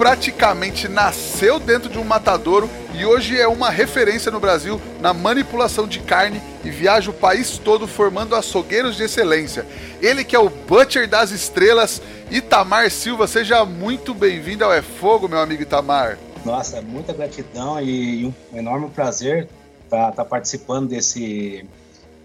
[0.00, 5.86] Praticamente nasceu dentro de um matadouro e hoje é uma referência no Brasil na manipulação
[5.86, 9.66] de carne e viaja o país todo formando açougueiros de excelência.
[10.00, 12.00] Ele que é o Butcher das Estrelas,
[12.30, 13.26] Itamar Silva.
[13.26, 16.18] Seja muito bem-vindo ao É Fogo, meu amigo Itamar.
[16.46, 19.50] Nossa, muita gratidão e um enorme prazer
[19.84, 21.68] estar tá, tá participando desse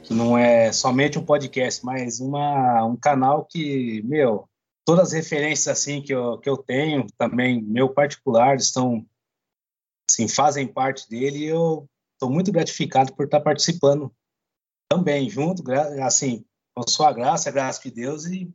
[0.01, 4.47] que não é somente um podcast, mas uma, um canal que, meu,
[4.85, 9.05] todas as referências assim que eu, que eu tenho também meu particular estão
[10.09, 14.13] assim fazem parte dele e eu estou muito gratificado por estar participando
[14.89, 15.63] também junto
[16.03, 18.49] assim com sua graça graça de Deus e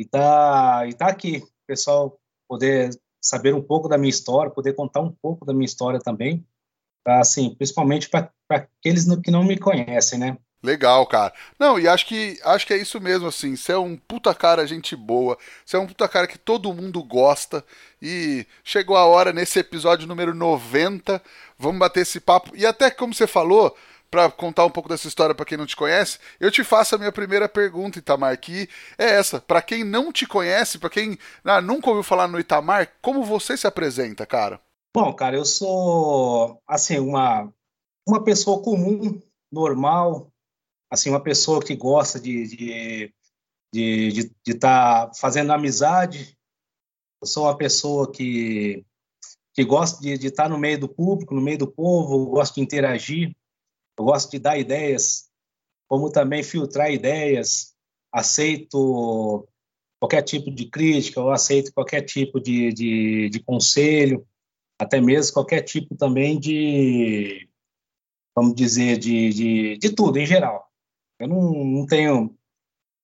[0.00, 1.46] e tá e tá aqui.
[1.66, 6.00] Pessoal poder saber um pouco da minha história poder contar um pouco da minha história
[6.00, 6.44] também
[7.06, 11.32] assim principalmente para aqueles que não me conhecem né Legal, cara.
[11.58, 13.56] Não, e acho que acho que é isso mesmo, assim.
[13.56, 15.38] Você é um puta cara, gente boa.
[15.64, 17.64] Você é um puta cara que todo mundo gosta.
[18.00, 21.22] E chegou a hora, nesse episódio número 90,
[21.58, 22.54] vamos bater esse papo.
[22.54, 23.74] E até como você falou,
[24.10, 26.98] para contar um pouco dessa história para quem não te conhece, eu te faço a
[26.98, 29.40] minha primeira pergunta, Itamar, que é essa.
[29.40, 33.56] Para quem não te conhece, para quem ah, nunca ouviu falar no Itamar, como você
[33.56, 34.60] se apresenta, cara?
[34.94, 37.48] Bom, cara, eu sou, assim, uma,
[38.06, 39.20] uma pessoa comum,
[39.52, 40.29] normal,
[40.90, 43.12] assim uma pessoa que gosta de de
[43.72, 46.36] de estar tá fazendo amizade.
[47.22, 48.84] Eu sou uma pessoa que
[49.54, 52.60] que gosta de estar tá no meio do público, no meio do povo, gosto de
[52.62, 53.34] interagir,
[53.98, 55.28] eu gosto de dar ideias,
[55.88, 57.74] como também filtrar ideias,
[58.12, 59.46] aceito
[60.00, 64.26] qualquer tipo de crítica, eu aceito qualquer tipo de, de, de conselho,
[64.78, 67.48] até mesmo qualquer tipo também de,
[68.34, 70.69] vamos dizer, de, de, de tudo em geral.
[71.20, 72.34] Eu não, não tenho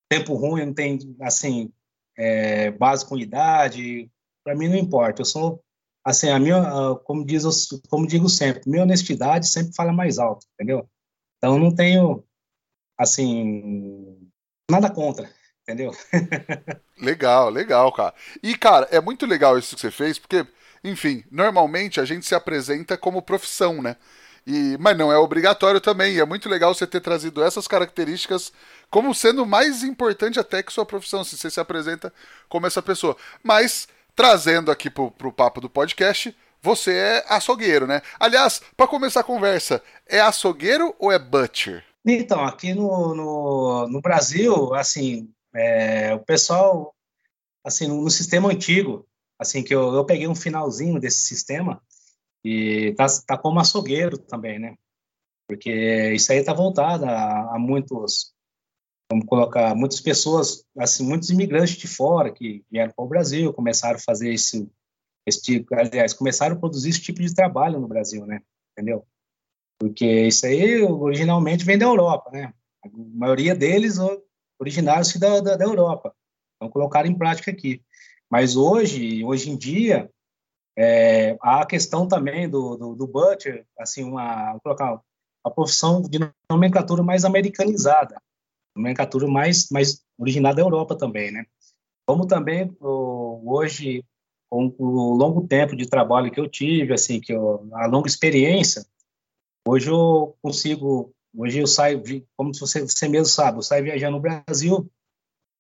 [0.09, 1.71] tempo ruim, não tenho, assim,
[2.17, 4.11] é, base com idade,
[4.43, 5.21] para mim não importa.
[5.21, 5.63] Eu sou,
[6.03, 6.63] assim, a minha,
[7.05, 7.45] como, diz,
[7.91, 10.89] como digo sempre, minha honestidade sempre fala mais alto, entendeu?
[11.37, 12.25] Então não tenho,
[12.99, 14.31] assim,
[14.71, 15.31] nada contra,
[15.63, 15.93] entendeu?
[16.99, 18.15] legal, legal, cara.
[18.43, 20.47] E, cara, é muito legal isso que você fez, porque,
[20.83, 23.97] enfim, normalmente a gente se apresenta como profissão, né?
[24.47, 26.15] E, mas não é obrigatório também.
[26.15, 28.53] E é muito legal você ter trazido essas características
[28.89, 32.13] como sendo mais importante até que sua profissão, se você se apresenta
[32.49, 33.17] como essa pessoa.
[33.43, 38.03] Mas, trazendo aqui pro, pro papo do podcast, você é açougueiro, né?
[38.19, 41.85] Aliás, para começar a conversa, é açougueiro ou é butcher?
[42.05, 46.95] Então, aqui no, no, no Brasil, assim, é, o pessoal,
[47.65, 49.07] assim, no, no, sistema antigo,
[49.39, 51.83] assim, que eu, eu peguei um finalzinho desse sistema,
[52.47, 54.77] e tá, tá como açougueiro também, né?
[55.49, 58.33] Porque isso aí tá voltado a, a muitos,
[59.11, 63.97] vamos colocar, muitas pessoas, assim, muitos imigrantes de fora que vieram para o Brasil, começaram
[63.97, 64.71] a fazer esse,
[65.27, 68.41] esse tipo, aliás, começaram a produzir esse tipo de trabalho no Brasil, né?
[68.73, 69.05] Entendeu?
[69.77, 72.55] Porque isso aí originalmente vem da Europa, né?
[72.85, 73.97] A maioria deles
[74.61, 76.15] originaram-se da, da, da Europa.
[76.55, 77.83] Então colocaram em prática aqui.
[78.31, 80.09] Mas hoje, hoje em dia,
[80.77, 85.01] é, a questão também do, do, do butcher, assim, uma, colocar
[85.43, 86.19] a profissão de
[86.51, 88.21] nomenclatura mais americanizada,
[88.77, 91.47] nomenclatura mais, mais originada da Europa também, né?
[92.07, 94.05] Como também hoje,
[94.51, 98.85] com o longo tempo de trabalho que eu tive, assim, que eu, a longa experiência,
[99.67, 102.03] hoje eu consigo, hoje eu saio,
[102.37, 104.91] como você, você mesmo sabe, eu saio viajando no Brasil,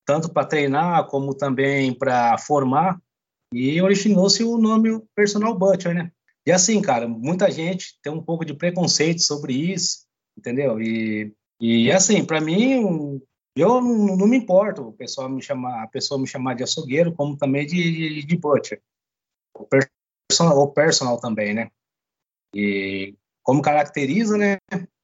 [0.04, 3.01] tanto para treinar como também para formar,
[3.53, 6.10] e originou-se o nome Personal Butcher, né?
[6.47, 10.07] E assim, cara, muita gente tem um pouco de preconceito sobre isso,
[10.39, 10.81] entendeu?
[10.81, 13.21] E, e assim, para mim,
[13.57, 17.13] eu não, não, me importo o pessoal me chamar, a pessoa me chamar de açougueiro,
[17.15, 18.81] como também de, de, de butcher.
[19.54, 21.71] O personal, o personal também, né?
[22.54, 24.59] E como caracteriza, né?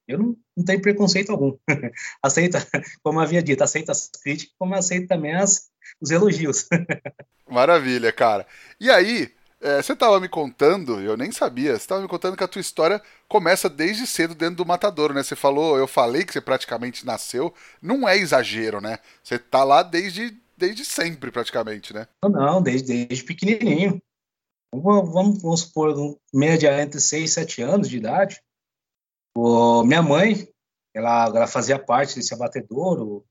[0.07, 1.57] Eu não, não tenho preconceito algum.
[2.23, 2.59] aceita,
[3.03, 6.69] como havia dito, aceita as críticas, como aceita também as, os elogios.
[7.49, 8.47] Maravilha, cara.
[8.81, 9.33] E aí,
[9.63, 12.61] é, você estava me contando, eu nem sabia, você estava me contando que a tua
[12.61, 15.23] história começa desde cedo dentro do matadouro, né?
[15.23, 18.99] Você falou, eu falei que você praticamente nasceu, não é exagero, né?
[19.23, 22.09] Você tá lá desde, desde sempre, praticamente, né?
[22.25, 24.03] Não, desde, desde pequenininho.
[24.75, 28.43] vamos, vamos supor, média entre 6 e 7 anos de idade,
[29.37, 30.49] o, minha mãe,
[30.95, 33.25] ela, ela fazia parte desse abatedouro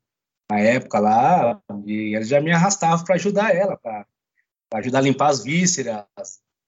[0.52, 4.06] na época lá, e ela já me arrastava para ajudar ela, para
[4.74, 6.04] ajudar a limpar as vísceras,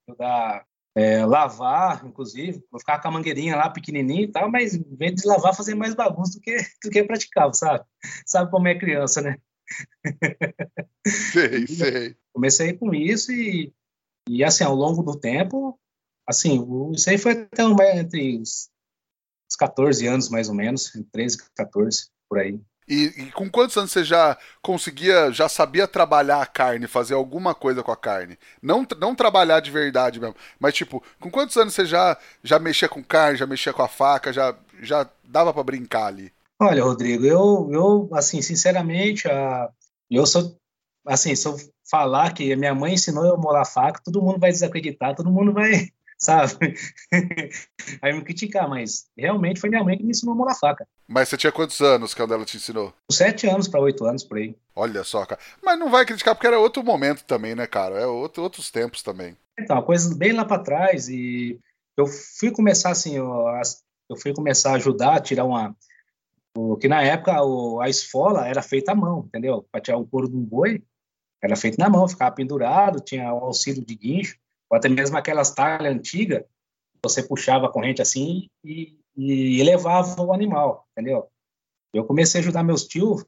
[0.07, 0.65] ajudar
[0.95, 5.15] é, lavar, inclusive, vou ficar com a mangueirinha lá pequenininha e tal, mas em vez
[5.15, 7.83] de lavar, fazer mais bagunça do que, do que praticava, sabe?
[8.25, 9.37] Sabe como é criança, né?
[11.05, 12.15] Sei, sei.
[12.31, 13.73] Comecei com isso e,
[14.29, 15.77] e, assim, ao longo do tempo,
[16.25, 17.63] assim, isso aí foi até
[17.99, 18.69] entre os,
[19.49, 22.61] os 14 anos, mais ou menos, 13, 14, por aí.
[22.87, 27.55] E, e, com quantos anos você já conseguia, já sabia trabalhar a carne, fazer alguma
[27.55, 28.37] coisa com a carne?
[28.61, 32.89] Não, não trabalhar de verdade mesmo, mas tipo, com quantos anos você já, já mexia
[32.89, 36.31] com carne, já mexia com a faca, já, já dava para brincar ali?
[36.61, 39.69] Olha, Rodrigo, eu, eu assim, sinceramente, a,
[40.09, 40.55] eu sou,
[41.05, 41.57] assim, se eu
[41.89, 45.51] falar que minha mãe ensinou eu a molar faca, todo mundo vai desacreditar, todo mundo
[45.51, 46.75] vai, sabe?
[48.01, 50.87] Aí me criticar, mas realmente foi minha mãe que me ensinou a molar faca.
[51.07, 52.93] Mas você tinha quantos anos quando ela te ensinou?
[53.11, 54.55] Sete anos para oito anos, por aí.
[54.75, 55.39] Olha só, cara.
[55.61, 57.99] Mas não vai criticar porque era outro momento também, né, cara?
[57.99, 59.37] É outro, outros tempos também.
[59.59, 61.59] Então, coisa bem lá para trás e
[61.97, 63.45] eu fui começar assim, eu,
[64.09, 65.75] eu fui começar a ajudar a tirar uma
[66.79, 67.33] que na época
[67.81, 69.65] a esfola era feita à mão, entendeu?
[69.71, 70.83] Para tirar o couro de um boi,
[71.41, 74.37] era feito na mão, ficava pendurado, tinha o auxílio de guincho,
[74.73, 76.43] ou até mesmo aquelas talhas antigas,
[77.05, 81.29] você puxava a corrente assim e, e elevava o animal, entendeu?
[81.93, 83.23] Eu comecei a ajudar meus tios,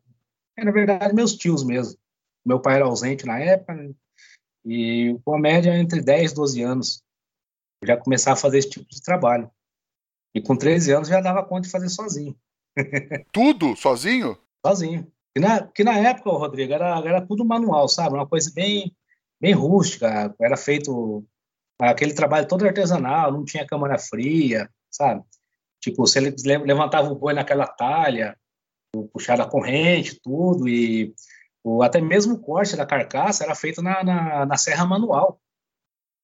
[0.58, 2.00] na verdade meus tios mesmo.
[2.44, 3.94] Meu pai era ausente na época, né?
[4.66, 7.04] e com a média entre 10 e 12 anos,
[7.84, 9.52] eu já começava a fazer esse tipo de trabalho.
[10.34, 12.36] E com 13 anos já dava conta de fazer sozinho.
[13.32, 14.36] Tudo sozinho?
[14.66, 15.12] Sozinho.
[15.32, 18.16] Que na, que na época, Rodrigo, era, era tudo manual, sabe?
[18.16, 18.96] Uma coisa bem,
[19.40, 20.34] bem rústica.
[20.40, 21.24] Era feito
[21.80, 25.24] aquele trabalho todo artesanal, não tinha câmara fria, sabe?
[25.82, 28.38] Tipo, você levantava o boi naquela talha,
[29.14, 31.14] puxar a corrente, tudo, e
[31.64, 35.40] o, até mesmo o corte da carcaça era feito na, na, na serra manual,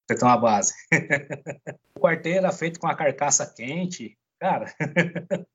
[0.07, 0.73] pra ter uma base.
[1.95, 4.73] o quarteiro era feito com a carcaça quente, cara.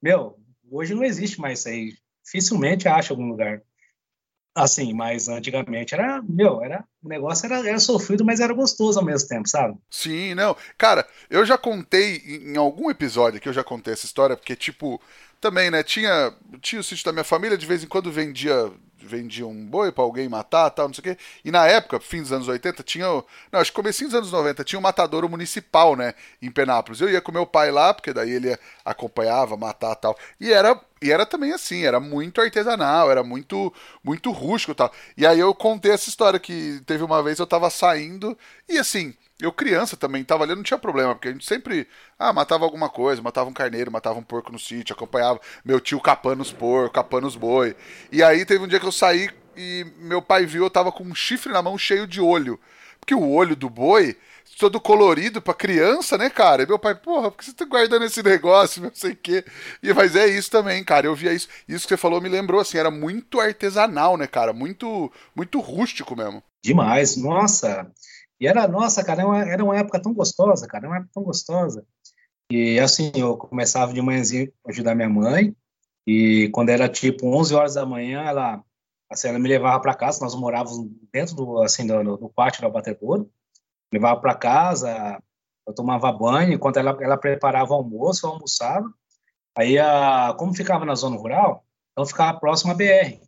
[0.00, 0.38] Meu,
[0.70, 1.94] hoje não existe mais isso aí.
[2.24, 3.62] Dificilmente acha algum lugar.
[4.54, 9.04] Assim, mas antigamente era, meu, era, o negócio era, era sofrido, mas era gostoso ao
[9.04, 9.78] mesmo tempo, sabe?
[9.88, 10.54] Sim, não.
[10.76, 15.00] Cara, eu já contei em algum episódio que eu já contei essa história, porque, tipo,
[15.40, 18.70] também, né, tinha, tinha o sítio da minha família, de vez em quando vendia
[19.06, 21.22] vendia um boi para alguém matar, tal, não sei o quê.
[21.44, 24.64] E na época, fim dos anos 80, tinha, não, acho que comecinho dos anos 90,
[24.64, 27.00] tinha um matadouro municipal, né, em Penápolis.
[27.00, 30.16] Eu ia com meu pai lá, porque daí ele acompanhava, matar, tal.
[30.40, 33.72] E era e era também assim, era muito artesanal, era muito
[34.04, 34.92] muito rústico, tal.
[35.16, 38.38] E aí eu contei essa história que teve uma vez eu tava saindo
[38.68, 41.88] e assim, eu, criança, também tava ali, não tinha problema, porque a gente sempre,
[42.18, 46.00] ah, matava alguma coisa, matava um carneiro, matava um porco no sítio, acompanhava meu tio
[46.00, 47.74] capando os porcos, capando os boi.
[48.10, 51.04] E aí teve um dia que eu saí e meu pai viu, eu tava com
[51.04, 52.58] um chifre na mão cheio de olho.
[53.00, 54.16] Porque o olho do boi,
[54.58, 56.62] todo colorido pra criança, né, cara?
[56.62, 59.44] E meu pai, porra, por que você tá guardando esse negócio, não sei o quê.
[59.82, 61.48] E, mas é isso também, cara, eu via isso.
[61.68, 64.52] Isso que você falou me lembrou, assim, era muito artesanal, né, cara?
[64.52, 66.42] Muito, muito rústico mesmo.
[66.62, 67.90] Demais, nossa.
[68.42, 71.86] E era, nossa, cara, era uma, época tão gostosa, cara, uma época tão gostosa.
[72.50, 75.54] E assim, eu começava de manhãzinha a ajudar minha mãe,
[76.04, 78.60] e quando era tipo 11 horas da manhã, ela,
[79.08, 82.66] assim, ela me levava para casa, nós morávamos dentro do, assim, do, do pátio do
[82.66, 83.30] abatedouro,
[83.92, 85.22] levava para casa,
[85.64, 88.92] eu tomava banho, enquanto ela, ela preparava o almoço, eu almoçava,
[89.56, 93.20] aí, a, como ficava na zona rural, então ficava próximo à BR.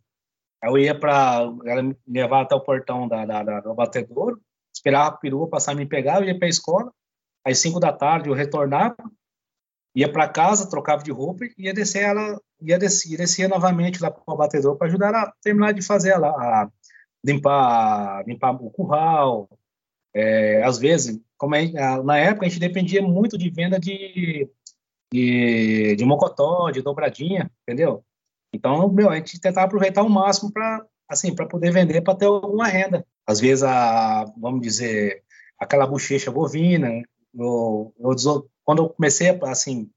[0.61, 4.41] Aí eu ia para, ela me levava até o portão da, da, da do abatedouro,
[4.85, 6.91] esperava a perua passar me pegar, eu ia para a escola,
[7.43, 8.95] às 5 da tarde eu retornava,
[9.95, 14.11] ia para casa, trocava de roupa e ia descer ela, ia descer, descia novamente lá
[14.11, 16.69] para o batedor para ajudar a terminar de fazer ela, a
[17.25, 19.49] limpar, limpar o curral.
[20.13, 21.55] É, às vezes, como
[22.03, 24.47] na época a gente dependia muito de venda de,
[25.11, 28.03] de, de mocotó, de dobradinha, entendeu?
[28.53, 32.25] Então, meu, a gente tentava aproveitar o máximo para assim, para poder vender para ter
[32.25, 33.05] alguma renda.
[33.25, 35.23] Às vezes, a, vamos dizer,
[35.59, 37.01] aquela bochecha bovina.
[37.33, 39.89] Eu, eu, quando eu comecei, assim,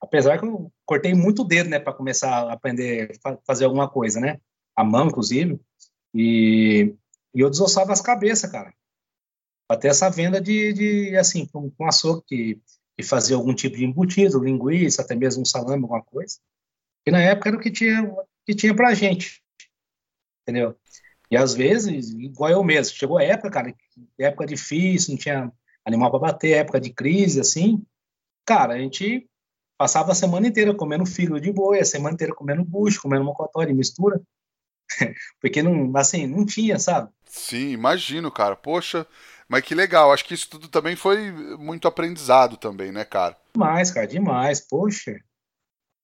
[0.00, 3.88] apesar que eu cortei muito o dedo, né, para começar a aprender a fazer alguma
[3.88, 4.40] coisa, né,
[4.74, 5.60] a mão, inclusive,
[6.14, 6.94] e,
[7.34, 8.72] e eu desossava as cabeças, cara,
[9.68, 12.60] para ter essa venda de, de assim, com, com açougue que,
[12.96, 16.38] que fazia algum tipo de embutido, linguiça, até mesmo um salame, alguma coisa.
[17.06, 18.12] E na época era o que tinha,
[18.44, 19.42] que tinha pra gente,
[20.50, 20.76] entendeu?
[21.30, 23.74] E às vezes, igual eu mesmo, chegou a época, cara,
[24.18, 25.52] época difícil, não tinha
[25.84, 27.84] animal para bater, época de crise, assim,
[28.44, 29.28] cara, a gente
[29.78, 33.64] passava a semana inteira comendo fígado de boi, a semana inteira comendo bucho, comendo mocotó
[33.64, 34.20] de mistura,
[35.40, 37.10] porque não, assim, não tinha, sabe?
[37.24, 38.56] Sim, imagino, cara.
[38.56, 39.06] Poxa,
[39.48, 40.12] mas que legal.
[40.12, 43.36] Acho que isso tudo também foi muito aprendizado também, né, cara?
[43.54, 44.60] Demais, cara, demais.
[44.60, 45.16] Poxa,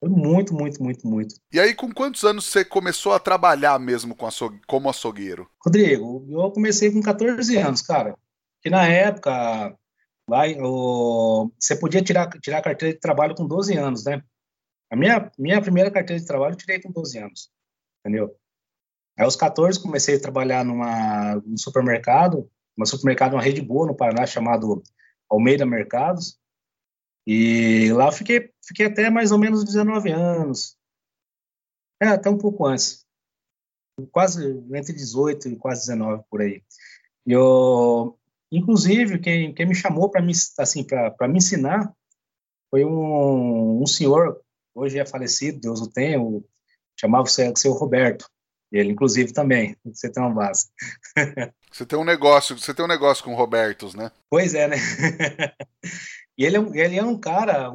[0.06, 1.34] foi muito, muito, muito, muito.
[1.52, 5.50] E aí, com quantos anos você começou a trabalhar mesmo com açougue, como açougueiro?
[5.64, 8.16] Rodrigo, eu comecei com 14 anos, cara.
[8.62, 9.76] Que na época,
[10.28, 14.22] lá, o, você podia tirar, tirar carteira de trabalho com 12 anos, né?
[14.90, 17.50] A minha, minha primeira carteira de trabalho eu tirei com 12 anos,
[18.00, 18.36] entendeu?
[19.18, 22.48] Aí, aos 14, comecei a trabalhar numa, num supermercado,
[22.78, 24.82] um supermercado, uma rede boa no Paraná, chamado
[25.28, 26.38] Almeida Mercados.
[27.26, 30.76] E lá fiquei, fiquei até mais ou menos 19 anos.
[32.00, 33.04] É, até um pouco antes.
[34.12, 36.62] Quase entre 18 e quase 19 por aí.
[37.26, 38.16] Eu,
[38.52, 41.92] inclusive, quem, quem me chamou para me, assim, para me ensinar
[42.70, 44.40] foi um, um senhor,
[44.74, 46.18] hoje é falecido, Deus o tenha,
[46.98, 48.28] chamava-se seu Roberto.
[48.70, 50.68] Ele, inclusive, também, você tem uma base.
[51.72, 54.10] Você tem um negócio, você tem um negócio com o Robertos, né?
[54.30, 54.76] Pois é, né?
[56.36, 57.72] E ele, é ele é um cara,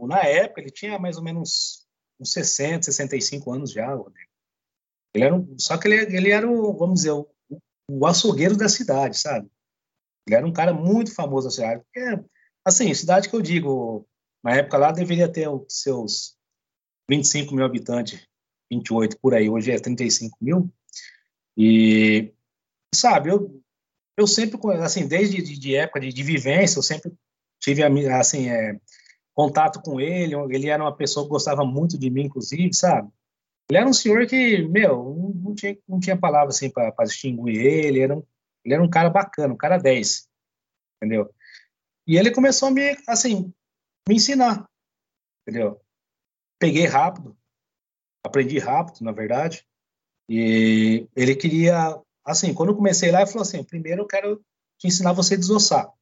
[0.00, 1.86] na época, ele tinha mais ou menos
[2.20, 3.92] uns 60, 65 anos já,
[5.14, 7.28] Ele era um, só que ele, ele era, o, vamos dizer, o,
[7.90, 9.48] o açougueiro da cidade, sabe?
[10.26, 11.82] Ele era um cara muito famoso na cidade.
[11.84, 12.24] Porque,
[12.64, 14.06] assim, cidade que eu digo,
[14.42, 16.36] na época lá deveria ter os seus
[17.08, 18.26] 25 mil habitantes,
[18.70, 20.70] 28 por aí, hoje é 35 mil.
[21.56, 22.32] E,
[22.94, 23.60] sabe, eu,
[24.16, 27.12] eu sempre, assim, desde de, de época de, de vivência, eu sempre
[27.60, 28.78] tive assim é,
[29.34, 30.34] contato com ele.
[30.50, 33.10] Ele era uma pessoa que gostava muito de mim, inclusive, sabe?
[33.70, 38.00] Ele era um senhor que, meu, não tinha, não tinha palavra assim para distinguir ele.
[38.00, 38.22] Era um,
[38.64, 40.28] ele era um cara bacana, um cara 10,
[40.96, 41.30] entendeu?
[42.06, 43.52] E ele começou a me, assim,
[44.08, 44.66] me ensinar,
[45.42, 45.80] entendeu?
[46.58, 47.36] Peguei rápido,
[48.24, 49.66] aprendi rápido, na verdade.
[50.28, 54.44] E ele queria, assim, quando eu comecei lá, ele falou assim: primeiro eu quero
[54.78, 55.92] te ensinar você a desossar.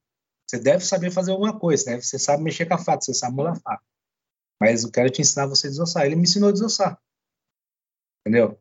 [0.46, 2.00] Você deve saber fazer alguma coisa, né?
[2.00, 3.84] Você sabe mexer com a faca, você sabe molar a faca.
[4.60, 6.06] Mas eu quero te ensinar você a desossar.
[6.06, 7.00] Ele me ensinou a desossar.
[8.20, 8.58] Entendeu?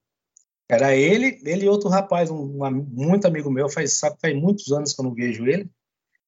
[0.67, 4.71] Era ele, ele e outro rapaz, um, um muito amigo meu, faz, sabe, faz muitos
[4.71, 5.69] anos que eu não vejo ele.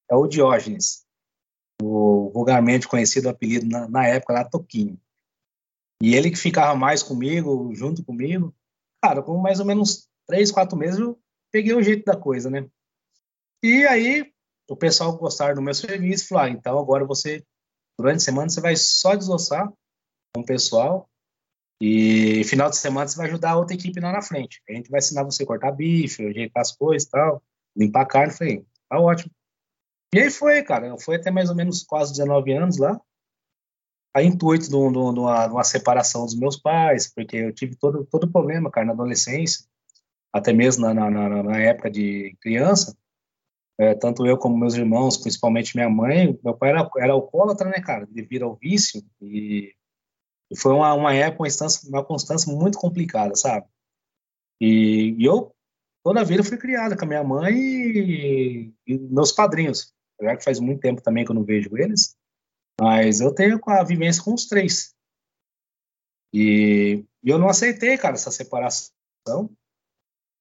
[0.08, 1.04] É o Diógenes,
[1.82, 4.98] o vulgarmente conhecido apelido na, na época lá, Toquinho.
[6.00, 8.54] E ele que ficava mais comigo, junto comigo.
[9.02, 12.68] Cara, com mais ou menos três, quatro meses eu peguei o jeito da coisa, né?
[13.62, 14.32] E aí
[14.68, 17.42] o pessoal gostar do meu serviço, falou, ah, então agora você,
[17.98, 19.72] durante a semana, você vai só desossar
[20.34, 21.08] com o pessoal
[21.80, 24.60] e final de semana você vai ajudar a outra equipe lá na frente.
[24.68, 27.42] A gente vai ensinar você a cortar bife, ajeitar as coisas e tal,
[27.74, 28.34] limpar a carne.
[28.34, 29.32] Falei, tá ótimo.
[30.14, 30.98] E aí foi, cara.
[30.98, 33.00] Foi até mais ou menos quase 19 anos lá.
[34.14, 38.30] A intuito de, uma, de uma separação dos meus pais, porque eu tive todo todo
[38.30, 39.64] problema, cara, na adolescência,
[40.32, 42.96] até mesmo na, na, na época de criança
[43.78, 47.80] é, tanto eu como meus irmãos, principalmente minha mãe, meu pai era, era alcoólatra, né,
[47.80, 49.72] cara, devido ao vício, e,
[50.50, 53.66] e foi uma, uma época, uma, instância, uma constância muito complicada, sabe?
[54.60, 55.54] E, e, eu,
[56.02, 60.42] toda a vida, fui criada com a minha mãe e, e meus padrinhos, já que
[60.42, 62.16] faz muito tempo também que eu não vejo eles,
[62.80, 64.92] mas eu tenho a vivência com os três.
[66.34, 68.90] E, e eu não aceitei, cara, essa separação,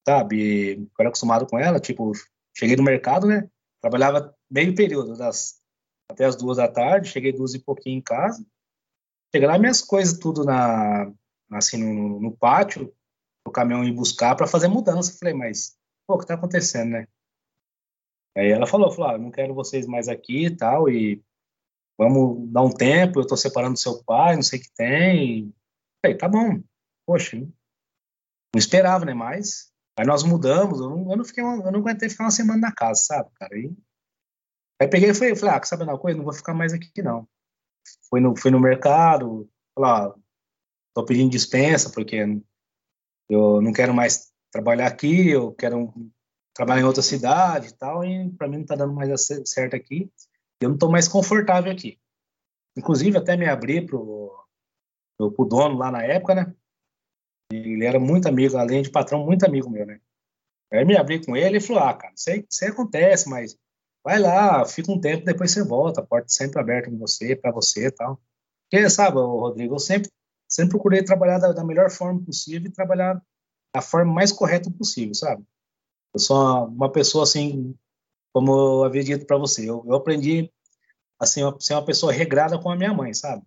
[0.07, 0.73] sabe?
[0.73, 2.11] Eu era acostumado com ela, tipo,
[2.57, 3.47] Cheguei no mercado, né?
[3.79, 5.61] Trabalhava meio período, das,
[6.09, 8.43] até as duas da tarde, cheguei duas e pouquinho em casa.
[9.31, 11.13] Cheguei lá, minhas coisas tudo na,
[11.51, 12.91] assim, no, no pátio,
[13.47, 15.15] o caminhão ir buscar para fazer mudança.
[15.19, 17.07] Falei, mas, pô, o que tá acontecendo, né?
[18.35, 21.23] Aí ela falou, falou, ah, não quero vocês mais aqui e tal, e
[21.97, 25.53] vamos dar um tempo, eu tô separando do seu pai, não sei o que tem.
[26.03, 26.61] Falei, tá bom.
[27.05, 27.51] Poxa, não
[28.55, 29.13] esperava, né?
[29.13, 32.31] Mas Aí nós mudamos, eu não, eu não, fiquei uma, eu não aguentei ficar uma
[32.31, 33.55] semana na casa, sabe, cara?
[33.55, 33.71] Aí,
[34.79, 36.17] aí peguei e falei, ah, sabe uma coisa?
[36.17, 37.27] Não vou ficar mais aqui, não.
[38.09, 40.15] Fui no, fui no mercado, falei, ó,
[40.93, 42.17] tô pedindo dispensa, porque
[43.29, 45.91] eu não quero mais trabalhar aqui, eu quero
[46.53, 50.11] trabalhar em outra cidade e tal, e para mim não tá dando mais certo aqui.
[50.59, 51.99] Eu não tô mais confortável aqui.
[52.75, 54.31] Inclusive, até me abri pro,
[55.17, 56.55] pro dono lá na época, né?
[57.51, 59.99] Ele era muito amigo, além de patrão, muito amigo meu, né?
[60.71, 63.57] Aí me abri com ele e falou: Ah, cara, isso aí, isso aí acontece, mas
[64.03, 67.51] vai lá, fica um tempo, depois você volta, a porta sempre aberta com você, para
[67.51, 68.21] você e tal.
[68.69, 70.11] Porque, sabe, Rodrigo, eu sempre,
[70.47, 73.21] sempre procurei trabalhar da, da, melhor forma possível e trabalhar
[73.73, 75.43] da forma mais correta possível, sabe?
[76.13, 77.75] Eu sou uma pessoa assim,
[78.33, 80.51] como eu havia dito para você, eu, eu, aprendi
[81.19, 83.43] assim a ser uma pessoa regrada com a minha mãe, sabe?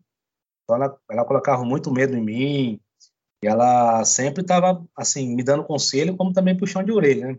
[0.64, 2.80] Então ela, ela colocava muito medo em mim
[3.42, 7.38] e ela sempre estava assim me dando conselho, como também puxão de orelha, né?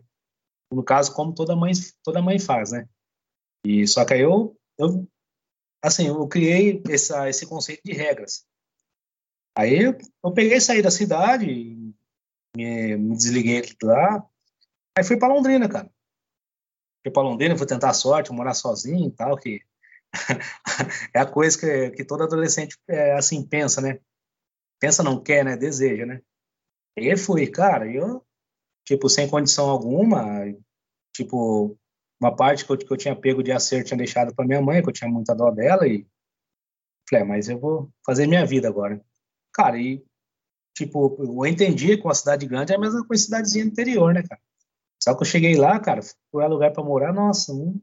[0.72, 1.72] No caso, como toda mãe
[2.03, 2.88] toda mãe faz, né?
[3.65, 5.08] E só que aí eu, eu
[5.84, 8.46] assim, eu criei essa, esse conceito de regras.
[9.55, 11.46] Aí eu, eu peguei saí da cidade,
[12.55, 14.25] me, me desliguei lá,
[14.98, 15.91] aí fui para Londrina, cara.
[17.03, 19.62] Fui para Londrina, fui tentar a sorte, morar sozinho e tal, que
[21.13, 24.00] é a coisa que, que todo adolescente é, assim pensa, né?
[24.81, 25.55] Pensa não quer, né?
[25.55, 26.21] Deseja, né?
[26.97, 28.25] E fui, cara, eu,
[28.83, 30.43] tipo, sem condição alguma,
[31.15, 31.77] tipo,
[32.19, 34.81] uma parte que eu, que eu tinha pego de acerto tinha deixado para minha mãe,
[34.81, 36.05] que eu tinha muita dó dela, e
[37.07, 39.00] falei, ah, mas eu vou fazer minha vida agora.
[39.53, 40.03] Cara, e,
[40.75, 44.41] tipo, eu entendi que uma cidade grande é a mesma coisa cidadezinha interior, né, cara?
[45.01, 47.81] Só que eu cheguei lá, cara, foi lugar para morar, nossa, me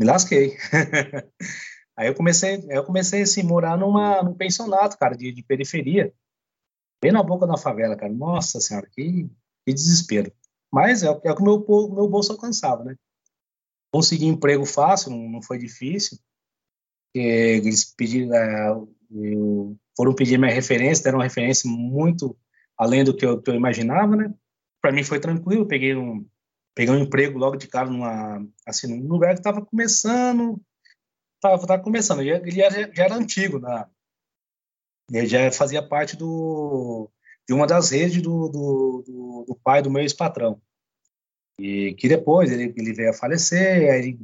[0.00, 0.56] lasquei.
[1.96, 6.12] aí eu comecei, eu comecei assim, morar numa, num pensionato, cara, de, de periferia,
[7.02, 8.12] bem na boca da favela, cara.
[8.12, 9.28] Nossa senhora, que,
[9.64, 10.32] que desespero.
[10.72, 12.96] Mas é, é o que meu, meu bolso alcançava, né?
[13.92, 16.18] Consegui emprego fácil, não, não foi difícil.
[17.14, 18.74] Eles pediram, é,
[19.96, 22.36] foram pedir minha referência, deram uma referência muito
[22.76, 24.34] além do que eu, que eu imaginava, né?
[24.82, 26.26] Para mim foi tranquilo, peguei um,
[26.74, 30.60] peguei um emprego logo de cara numa, assim, num lugar que estava começando,
[31.40, 33.86] tava começando, ele já, já era antigo, né?
[35.10, 37.10] ele já fazia parte do,
[37.46, 40.60] de uma das redes do, do, do, do pai do meu ex-patrão.
[41.58, 44.20] E que depois ele, ele veio a falecer, aí ele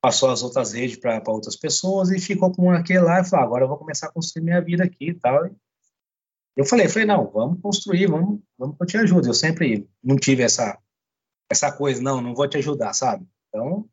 [0.00, 3.46] passou as outras redes para outras pessoas e ficou com aquele lá e falou: ah,
[3.46, 5.50] agora eu vou começar a construir minha vida aqui e tal.
[6.56, 9.28] Eu falei, falei, não, vamos construir, vamos, vamos que eu te ajudo.
[9.28, 10.78] Eu sempre não tive essa,
[11.50, 13.26] essa coisa, não, não vou te ajudar, sabe?
[13.48, 13.88] Então,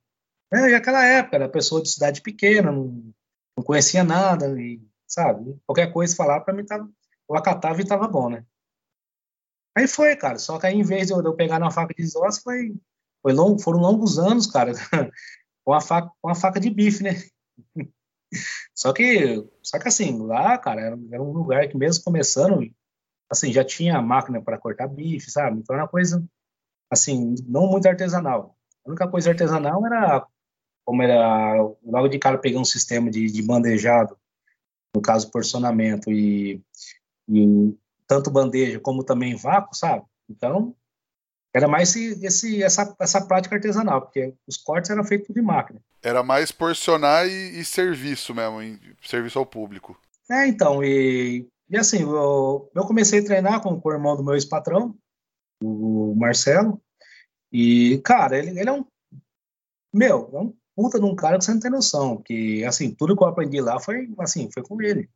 [0.52, 3.14] é, aquela época, era pessoa de cidade pequena, não,
[3.58, 5.60] não conhecia nada, e, sabe?
[5.66, 6.90] Qualquer coisa falar para mim, tava,
[7.30, 8.46] eu acatava e tava bom, né?
[9.78, 12.42] Aí foi, cara, só que aí em vez de eu, pegar na faca de desosso,
[12.42, 12.76] foi,
[13.22, 14.74] foi long, foram longos anos, cara,
[15.64, 17.12] com a faca, com a faca de bife, né?
[18.76, 22.62] Só que, só que assim, lá, cara, era, era, um lugar que mesmo começando,
[23.30, 25.60] assim, já tinha máquina para cortar bife, sabe?
[25.60, 26.24] Então era uma coisa,
[26.90, 28.56] assim, não muito artesanal.
[28.86, 30.26] A única coisa artesanal era,
[30.90, 31.54] como era,
[31.86, 34.18] logo de cara pegar um sistema de, de bandejado,
[34.96, 36.64] no caso porcionamento e,
[37.30, 40.04] e tanto bandeja como também vácuo, sabe?
[40.28, 40.76] Então,
[41.54, 45.80] era mais esse, esse, essa, essa prática artesanal, porque os cortes eram feitos de máquina.
[46.02, 49.96] Era mais porcionar e, e serviço mesmo, em, serviço ao público.
[50.28, 54.24] É, então, e, e assim, eu, eu comecei a treinar com, com o irmão do
[54.24, 54.96] meu ex-patrão,
[55.62, 56.82] o Marcelo,
[57.54, 58.84] e, cara, ele, ele é um,
[59.94, 63.14] meu, é um puta de um cara que você não tem noção, que, assim, tudo
[63.14, 65.10] que eu aprendi lá foi, assim, foi com ele.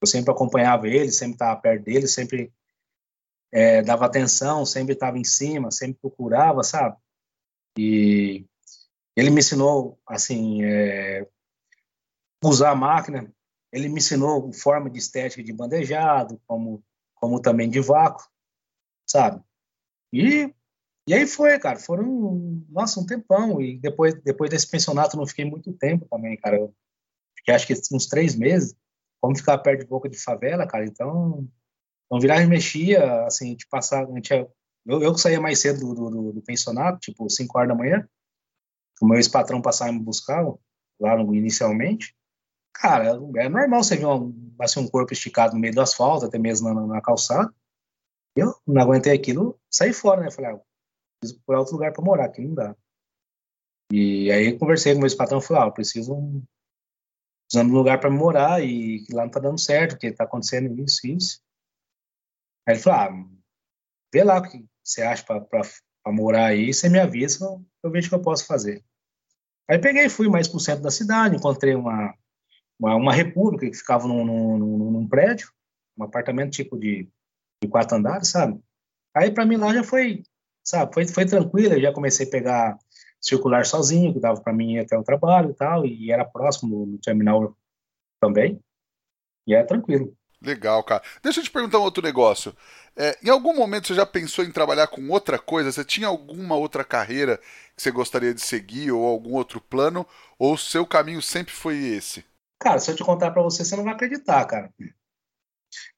[0.00, 2.50] Eu sempre acompanhava ele, sempre estava perto dele, sempre
[3.52, 6.96] é, dava atenção, sempre estava em cima, sempre procurava, sabe?
[7.78, 8.46] E
[9.14, 11.28] ele me ensinou, assim, é,
[12.42, 13.30] usar a máquina,
[13.70, 16.82] ele me ensinou forma de estética de bandejado, como,
[17.14, 18.26] como também de vácuo,
[19.06, 19.44] sabe?
[20.10, 20.50] E,
[21.06, 25.44] e aí foi, cara, foram, nossa, um tempão, e depois, depois desse pensionato não fiquei
[25.44, 26.74] muito tempo também, cara, eu
[27.36, 28.74] fiquei acho que uns três meses,
[29.20, 31.46] como ficar perto de boca de favela, cara, então
[32.06, 35.94] então, virar e mexia, assim, a gente passava, a gente, eu, eu saía mais cedo
[35.94, 38.08] do, do, do pensionato, tipo, 5 horas da manhã,
[39.00, 40.56] o meu ex-patrão passava e me buscava,
[41.00, 42.14] lá no, inicialmente.
[42.72, 46.38] Cara, é normal você ver um, assim, um corpo esticado no meio do asfalto, até
[46.38, 47.52] mesmo na, na calçada.
[48.36, 50.30] Eu não aguentei aquilo, saí fora, né?
[50.30, 50.60] Falei, ah,
[51.24, 52.76] preciso procurar outro lugar para morar, aqui não dá.
[53.92, 56.42] E aí conversei com o meu ex-patrão e falei, ah, eu preciso
[57.50, 61.06] de um lugar para morar e lá não tá dando certo, porque tá acontecendo isso
[61.06, 61.42] isso.
[62.66, 63.28] Aí ele falou, ah,
[64.12, 67.44] vê lá o que você acha para morar aí, você me avisa,
[67.82, 68.84] eu vejo o que eu posso fazer.
[69.68, 72.14] Aí peguei fui mais pro centro da cidade, encontrei uma,
[72.78, 75.50] uma, uma república que ficava num, num, num, prédio,
[75.96, 77.08] um apartamento tipo de,
[77.62, 78.60] de quatro andares, sabe?
[79.14, 80.22] Aí para mim lá já foi,
[80.64, 82.78] sabe, foi, foi tranquilo, eu já comecei a pegar
[83.20, 86.86] circular sozinho, que dava para mim ir até o trabalho e tal, e era próximo
[86.86, 87.56] do terminal
[88.20, 88.60] também,
[89.46, 90.16] e era tranquilo.
[90.42, 91.02] Legal, cara.
[91.22, 92.54] Deixa eu te perguntar um outro negócio.
[92.94, 95.72] É, em algum momento você já pensou em trabalhar com outra coisa?
[95.72, 97.40] Você tinha alguma outra carreira
[97.74, 100.06] que você gostaria de seguir ou algum outro plano?
[100.38, 102.24] Ou o seu caminho sempre foi esse?
[102.60, 104.72] Cara, se eu te contar para você, você não vai acreditar, cara.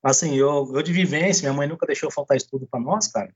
[0.02, 3.34] assim, eu, eu de vivência, minha mãe nunca deixou faltar estudo para nós, cara.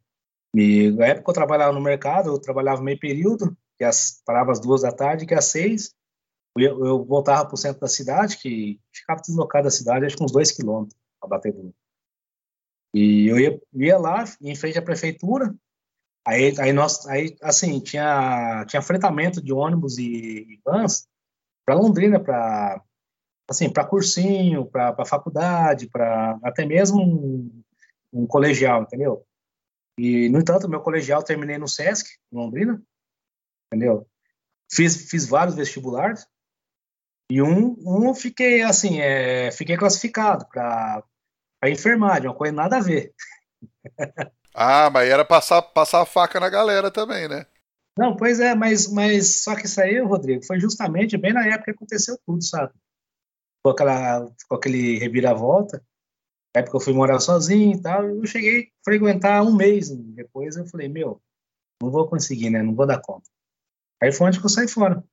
[0.55, 4.61] E na época eu trabalhava no mercado, eu trabalhava meio período, que as, parava às
[4.61, 5.95] duas da tarde, que às seis,
[6.57, 10.25] eu, eu voltava para o centro da cidade, que ficava deslocado da cidade, acho que
[10.25, 11.73] uns dois quilômetros, a batedura.
[12.93, 15.55] E eu ia, ia lá, em frente à prefeitura,
[16.27, 21.09] aí, aí nós, aí, assim, tinha, tinha fretamento de ônibus e, e vans
[21.65, 22.83] para Londrina, para
[23.49, 27.63] assim, para cursinho, para faculdade, para até mesmo um,
[28.13, 29.27] um, colegial, entendeu?
[30.01, 32.83] E, no entanto, meu colegial terminei no SESC, em Londrina,
[33.67, 34.07] entendeu?
[34.73, 36.27] Fiz, fiz vários vestibulares,
[37.31, 41.05] e um, um fiquei, assim, é, fiquei classificado para
[41.65, 43.13] enfermagem, uma coisa nada a ver.
[44.55, 47.47] ah, mas era passar, passar a faca na galera também, né?
[47.99, 51.65] Não, pois é, mas, mas só que isso aí, Rodrigo, foi justamente bem na época
[51.65, 52.73] que aconteceu tudo, sabe?
[53.63, 55.85] com, aquela, com aquele reviravolta.
[56.55, 59.91] Na época eu fui morar sozinho e tal, eu cheguei a frequentar um mês.
[59.91, 61.23] Depois eu falei, meu,
[61.83, 62.63] não vou conseguir, né?
[62.63, 63.29] Não vou dar conta.
[64.03, 65.05] Aí foi onde que eu saí fora.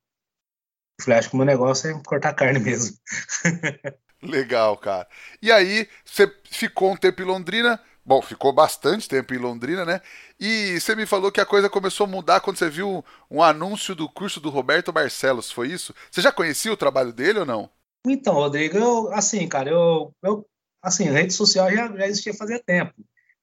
[0.98, 2.96] Eu falei, acho que o meu negócio é cortar carne mesmo.
[4.20, 5.06] Legal, cara.
[5.40, 10.00] E aí, você ficou um tempo em Londrina, bom, ficou bastante tempo em Londrina, né?
[10.40, 13.94] E você me falou que a coisa começou a mudar quando você viu um anúncio
[13.94, 15.94] do curso do Roberto Barcelos, foi isso?
[16.10, 17.70] Você já conhecia o trabalho dele ou não?
[18.04, 20.44] Então, Rodrigo, eu, assim, cara, eu, eu
[20.82, 22.94] assim, rede social já, já existia fazia tempo.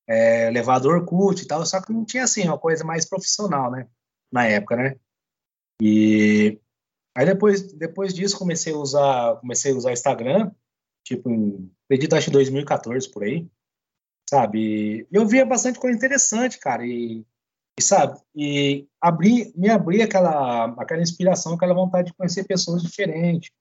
[0.08, 3.88] É, elevador Orkut e tal, só que não tinha, assim, uma coisa mais profissional, né?
[4.32, 4.95] Na época, né?
[5.82, 6.60] E
[7.15, 10.52] aí depois, depois disso comecei a usar, comecei a usar Instagram,
[11.04, 13.48] tipo, em, acredito, acho 2014, por aí,
[14.30, 15.08] sabe?
[15.12, 17.26] E eu via bastante coisa interessante, cara, e,
[17.78, 18.19] e sabe?
[18.36, 23.52] E abri, me abria aquela, aquela inspiração, aquela vontade de conhecer pessoas diferentes,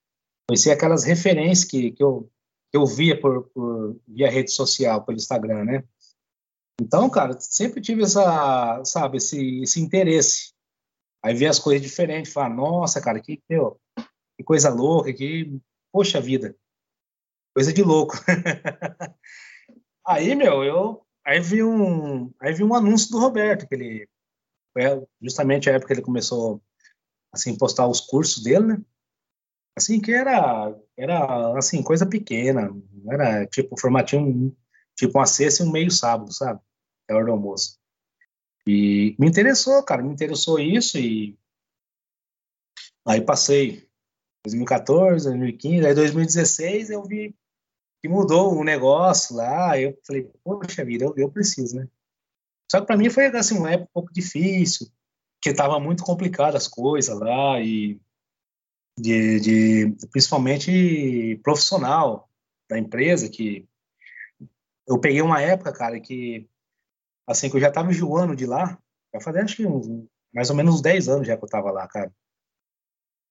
[0.48, 2.33] conhecer aquelas referências que, que, eu, que
[2.76, 5.84] eu via por, por, via rede social, pelo Instagram, né?
[6.80, 10.52] Então, cara, sempre tive essa, sabe, esse, esse interesse.
[11.24, 13.80] Aí ver as coisas diferentes, falar, nossa, cara, que, meu,
[14.36, 15.58] que coisa louca, que,
[15.92, 16.56] poxa vida,
[17.54, 18.14] coisa de louco.
[20.04, 24.08] aí, meu, eu, aí vi um, aí vi um anúncio do Roberto, que ele,
[24.72, 24.82] foi
[25.22, 26.60] justamente a época que ele começou,
[27.32, 28.84] assim, postar os cursos dele, né?
[29.76, 32.70] assim que era era assim coisa pequena
[33.10, 34.56] era tipo formatinho
[34.96, 36.60] tipo uma sexta e um meio sábado sabe?
[37.08, 37.78] É hora do almoço.
[38.66, 41.36] E me interessou cara me interessou isso e
[43.06, 43.88] aí passei
[44.46, 47.34] 2014 2015 aí 2016 eu vi
[48.00, 51.88] que mudou o negócio lá eu falei poxa vida eu, eu preciso né?
[52.70, 54.88] Só que para mim foi assim uma época um pouco difícil
[55.44, 58.00] porque tava muito complicado as coisas lá e
[58.96, 62.28] de, de principalmente profissional
[62.68, 63.68] da empresa, que
[64.86, 66.48] eu peguei uma época, cara, que
[67.26, 68.78] assim, que eu já estava enjoando de lá,
[69.12, 69.86] já fazia acho que uns,
[70.32, 72.12] mais ou menos uns 10 anos já que eu estava lá, cara.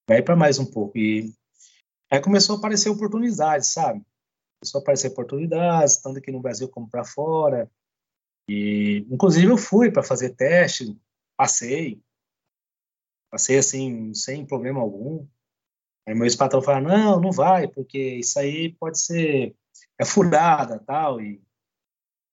[0.08, 0.98] Vai para mais um pouco.
[0.98, 1.34] E
[2.12, 4.04] aí começou a aparecer oportunidades, sabe?
[4.60, 7.70] Começou a aparecer oportunidades, tanto aqui no Brasil como para fora.
[8.50, 10.98] E, inclusive, eu fui para fazer teste,
[11.38, 12.02] passei.
[13.30, 15.26] Passei, assim, sem problema algum.
[16.08, 19.56] Aí meu ex-patrão fala, não, não vai, porque isso aí pode ser
[20.00, 21.22] é furada tal.
[21.22, 21.42] E...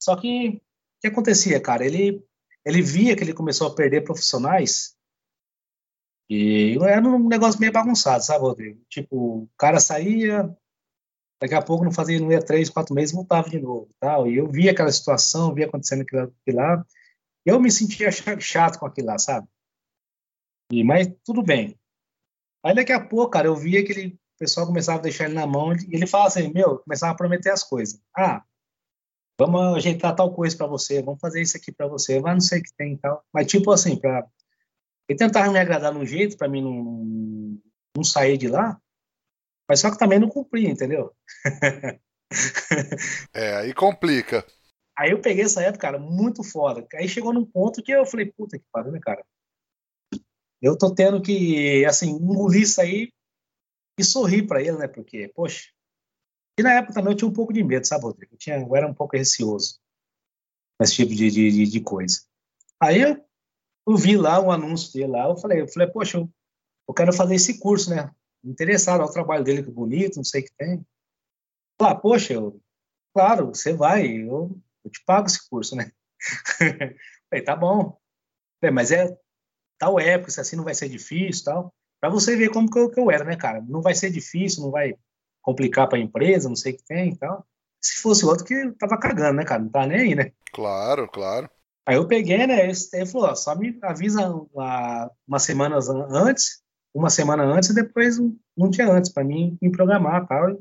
[0.02, 0.60] Só que o
[1.00, 1.84] que acontecia, cara?
[1.84, 2.24] Ele,
[2.64, 4.96] ele via que ele começou a perder profissionais
[6.30, 8.80] e era um negócio meio bagunçado, sabe, Rodrigo?
[8.88, 10.48] Tipo, o cara saía,
[11.42, 14.28] daqui a pouco não fazia, não ia três, quatro meses, voltava de novo, tal.
[14.30, 16.86] E eu via aquela situação, via acontecendo aquilo, aquilo lá,
[17.44, 19.48] eu me sentia chato com aquilo lá, sabe?
[20.70, 21.76] E, mas tudo bem.
[22.64, 25.34] Aí daqui a pouco, cara, eu via que ele, o pessoal começava a deixar ele
[25.34, 28.00] na mão e ele falava assim, meu, começava a prometer as coisas.
[28.16, 28.42] Ah,
[29.38, 32.60] vamos ajeitar tal coisa para você, vamos fazer isso aqui para você, vai não sei
[32.60, 33.24] o que tem e tal.
[33.32, 34.26] Mas tipo assim, para
[35.08, 37.58] ele tentava me agradar de um jeito para mim não,
[37.96, 38.80] não sair de lá,
[39.68, 41.14] mas só que também não cumpria, entendeu?
[43.34, 44.46] é, aí complica.
[44.96, 46.86] Aí eu peguei essa época, cara, muito foda.
[46.94, 49.24] Aí chegou num ponto que eu falei, puta que pariu, né, cara?
[50.60, 53.12] Eu tô tendo que, assim, engolir isso aí
[53.98, 54.88] e sorrir para ele, né?
[54.88, 55.68] Porque, poxa.
[56.58, 58.34] E na época também eu tinha um pouco de medo, sabe, Rodrigo?
[58.34, 59.80] Eu, tinha, eu era um pouco receoso
[60.80, 62.20] esse tipo de, de, de coisa.
[62.80, 63.24] Aí eu,
[63.86, 66.30] eu, vi lá um anúncio dele lá, eu falei, eu falei, poxa, eu,
[66.88, 68.10] eu quero fazer esse curso, né?
[68.42, 70.86] Interessado ao trabalho dele, que bonito, não sei o que tem.
[71.78, 72.60] Falar, poxa, eu,
[73.12, 75.92] claro, você vai, eu, eu te pago esse curso, né?
[77.28, 77.98] falei, tá bom.
[78.60, 79.18] Falei, mas é
[79.80, 81.74] tal época, se assim não vai ser difícil tal.
[81.98, 83.64] Para você ver como que eu, que eu, era, né, cara?
[83.66, 84.94] Não vai ser difícil, não vai
[85.42, 87.44] complicar para a empresa, não sei o que tem e tal.
[87.82, 89.62] se fosse outro que tava cagando, né, cara?
[89.62, 90.32] Não tá nem aí, né?
[90.52, 91.50] Claro, claro.
[91.86, 92.66] Aí eu peguei, né?
[92.66, 96.62] Ele falou, ó, só me avisa uma, umas semanas antes,
[96.94, 100.50] uma semana antes e depois um dia antes, para mim me programar tal.
[100.50, 100.58] E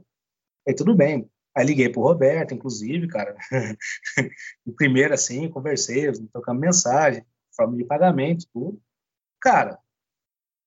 [0.69, 1.29] aí tudo bem.
[1.55, 3.35] Aí liguei pro Roberto, inclusive, cara.
[4.77, 8.81] primeiro, assim, conversei, tocando mensagem, forma de pagamento, tudo.
[9.41, 9.79] Cara,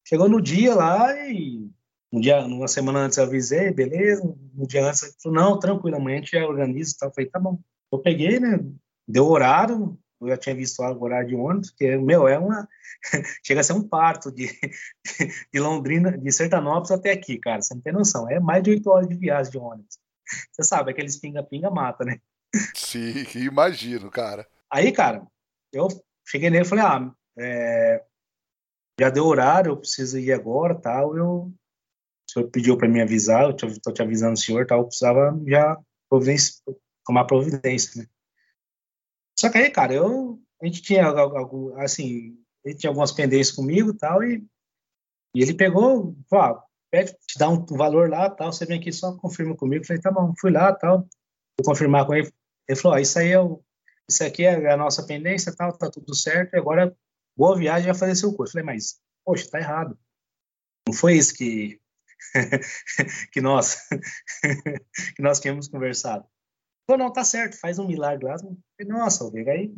[0.06, 1.70] chegou no dia lá e
[2.12, 4.22] um dia, uma semana antes eu avisei, beleza.
[4.22, 7.08] Um dia antes, ele falou, não, tranquilo, amanhã a gente organiza e tal.
[7.08, 7.58] Eu falei, tá bom.
[7.90, 8.58] Eu peguei, né?
[9.08, 12.68] Deu horário, eu já tinha visto o horário de ônibus, que, meu, é uma.
[13.42, 14.46] Chega a ser um parto de,
[15.52, 17.62] de Londrina, de Sertanópolis até aqui, cara.
[17.62, 18.30] Você não tem noção.
[18.30, 19.98] É mais de oito horas de viagem de ônibus.
[20.52, 22.18] Você sabe, aqueles pinga-pinga mata, né?
[22.74, 24.46] Sim, imagino, cara.
[24.70, 25.26] Aí, cara,
[25.72, 25.88] eu
[26.26, 28.04] cheguei nele e falei, ah, é,
[28.98, 31.52] já deu horário, eu preciso ir agora, tal, eu
[32.28, 35.78] o senhor pediu para me avisar, eu estou te avisando senhor, tal, eu precisava já
[36.08, 36.62] providência,
[37.04, 38.08] tomar providência, né?
[39.38, 43.92] Só que aí, cara, eu, a gente tinha algo, assim, ele tinha algumas pendências comigo
[43.94, 44.44] tal, e,
[45.34, 48.92] e ele pegou, falou, ah, pede, te dá um valor lá, tal, você vem aqui
[48.92, 49.82] só confirma comigo.
[49.82, 50.98] Eu falei, tá bom, fui lá, tal,
[51.58, 52.32] vou confirmar com ele.
[52.68, 53.62] Ele falou, ah, isso aí é o,
[54.08, 56.96] isso aqui é a nossa pendência, tal, tá tudo certo, e agora
[57.36, 58.56] boa viagem, vai fazer seu curso.
[58.56, 59.98] Eu falei, mas, poxa, tá errado.
[60.86, 61.80] Não foi isso que
[63.32, 63.76] que nós
[65.16, 66.26] que nós tínhamos conversado.
[66.86, 68.38] Falou, não, tá certo, faz um milagre lá.
[68.38, 69.72] Falei, Nossa, Vega, aí,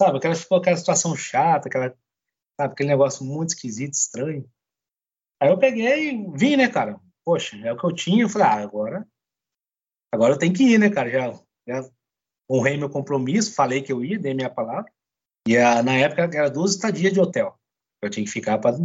[0.00, 1.96] sabe, aquela, ficou aquela situação chata, aquela,
[2.60, 4.48] sabe, aquele negócio muito esquisito, estranho.
[5.40, 7.00] Aí eu peguei e vim, né, cara?
[7.24, 8.22] Poxa, é o que eu tinha.
[8.22, 9.08] Eu falei, ah, agora,
[10.12, 11.10] agora eu tenho que ir, né, cara?
[11.10, 11.32] Já,
[11.66, 11.90] já
[12.50, 14.92] honrei meu compromisso, falei que eu ia, dei minha palavra.
[15.46, 17.58] E a, na época era duas estadias de hotel.
[18.02, 18.76] Eu tinha que ficar para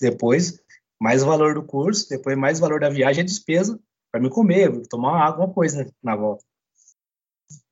[0.00, 0.62] depois
[1.00, 3.78] mais valor do curso, depois mais valor da viagem e despesa
[4.10, 6.44] para me comer, tomar alguma coisa né, na volta.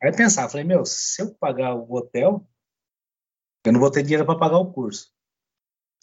[0.03, 2.47] Aí pensar, falei, meu, se eu pagar o hotel,
[3.65, 5.13] eu não vou ter dinheiro para pagar o curso.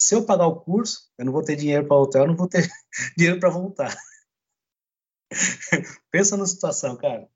[0.00, 2.36] Se eu pagar o curso, eu não vou ter dinheiro para o hotel, eu não
[2.36, 2.66] vou ter
[3.16, 3.94] dinheiro para voltar.
[6.10, 7.28] Pensa na situação, cara.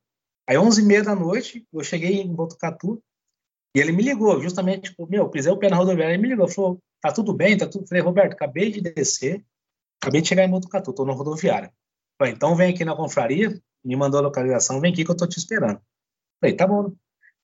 [0.49, 3.03] Aí, 11h30 da noite, eu cheguei em Botucatu
[3.75, 6.47] e ele me ligou, justamente, tipo, meu, pisei o pé na rodoviária, ele me ligou,
[6.47, 7.87] falou, tá tudo bem, tá tudo...
[7.89, 9.45] Falei, Roberto, acabei de descer,
[10.01, 11.73] acabei de chegar em Botucatu, tô na rodoviária.
[12.17, 15.27] Falei, então vem aqui na confraria, me mandou a localização, vem aqui que eu tô
[15.27, 15.81] te esperando.
[16.41, 16.95] Falei, tá bom.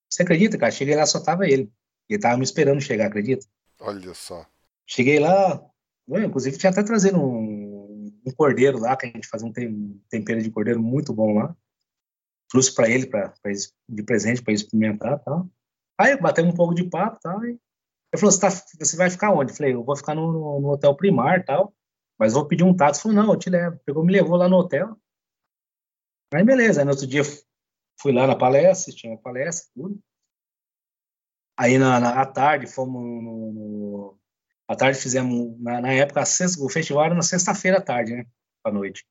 [0.09, 0.71] Você acredita, cara?
[0.71, 1.71] Cheguei lá, só tava ele.
[2.09, 3.47] Ele tava me esperando chegar, acredita?
[3.81, 4.47] Olha só.
[4.87, 5.61] Cheguei lá,
[6.09, 10.51] inclusive tinha até trazido um, um, cordeiro lá, que a gente fazia um tempero de
[10.51, 11.57] cordeiro muito bom lá.
[12.49, 13.53] Trouxe para ele, pra, pra,
[13.89, 15.49] de presente, para experimentar e tal.
[16.01, 17.45] Aí batemos um pouco de papo e tal.
[17.45, 17.59] Ele
[18.17, 19.53] falou: você, tá, você vai ficar onde?
[19.53, 21.75] Eu falei: eu vou ficar no, no hotel Primar tal,
[22.19, 23.07] mas vou pedir um táxi.
[23.07, 23.79] Ele falou: não, eu te levo.
[23.85, 24.97] Pegou, me levou lá no hotel.
[26.33, 27.23] Aí beleza, aí no outro dia
[28.01, 30.01] fui lá na palestra, tinha palestra, tudo.
[31.59, 34.19] Aí na, na à tarde fomos no, no,
[34.67, 38.27] à tarde fizemos na, na época sexta, o festival era na sexta-feira à tarde, né,
[38.65, 39.05] à noite.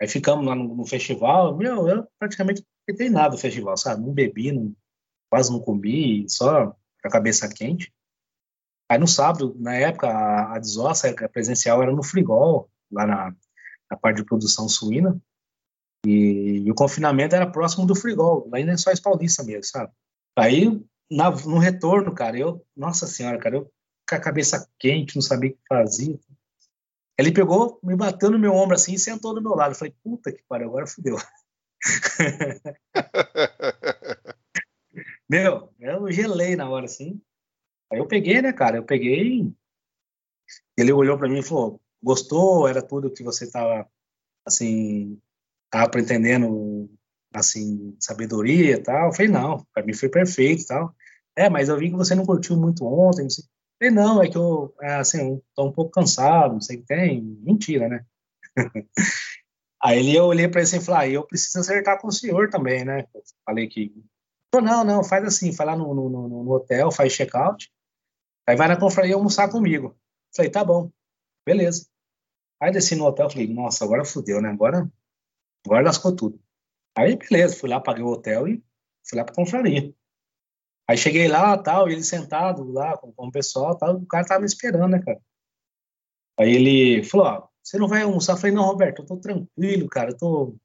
[0.00, 4.02] Aí ficamos lá no, no festival, meu, eu praticamente não nada do festival, sabe?
[4.02, 4.74] Não bebi, não,
[5.30, 7.92] quase não comi, só com a cabeça quente.
[8.90, 13.34] Aí no sábado, na época, a, a desossa a presencial era no Frigol, lá na,
[13.90, 15.20] na parte de produção suína.
[16.06, 19.92] E, e, o confinamento era próximo do Frigol, lá em Lençóis Paulista mesmo, sabe?
[20.36, 23.70] Aí, na, no retorno, cara, eu, nossa senhora, cara, eu
[24.08, 26.18] com a cabeça quente, não sabia o que fazia.
[27.18, 29.72] Ele pegou, me bateu no meu ombro assim e sentou do meu lado.
[29.72, 31.18] Eu falei, puta que pariu, agora fudeu.
[35.28, 37.20] meu, eu gelei na hora assim.
[37.92, 38.76] Aí eu peguei, né, cara?
[38.78, 39.52] Eu peguei.
[40.76, 42.68] Ele olhou para mim e falou: gostou?
[42.68, 43.88] Era tudo que você tava,
[44.46, 45.20] assim,
[45.70, 46.90] tava pretendendo
[47.32, 49.08] assim sabedoria e tal.
[49.08, 50.94] Eu falei não, para mim foi perfeito e tal.
[51.36, 53.22] É, mas eu vi que você não curtiu muito ontem.
[53.22, 53.44] Não sei.
[53.80, 56.80] Eu falei não, é que eu é, assim tô um pouco cansado, não sei o
[56.80, 57.22] que tem.
[57.22, 58.04] Mentira, né?
[59.80, 62.12] Aí ele eu olhei para ele assim e falei, ah, eu preciso acertar com o
[62.12, 63.06] senhor também, né?
[63.14, 63.94] Eu falei que
[64.54, 67.70] falei, não, não, faz assim, vai lá no, no, no hotel, faz check-out,
[68.46, 69.98] aí vai na confraria almoçar comigo.
[70.34, 70.90] Falei, tá bom,
[71.46, 71.86] beleza.
[72.60, 74.50] Aí desci no hotel, falei, nossa, agora fudeu, né?
[74.50, 74.90] Agora
[75.68, 76.40] Agora lascou tudo.
[76.96, 78.64] Aí, beleza, fui lá, paguei o hotel e
[79.06, 79.94] fui lá pra confraria.
[80.88, 84.40] Aí cheguei lá, tal, ele sentado lá com, com o pessoal, tal, o cara tava
[84.40, 85.20] me esperando, né, cara?
[86.38, 88.32] Aí ele falou, ó, você não vai almoçar?
[88.32, 90.56] Eu falei, não, Roberto, eu tô tranquilo, cara, eu tô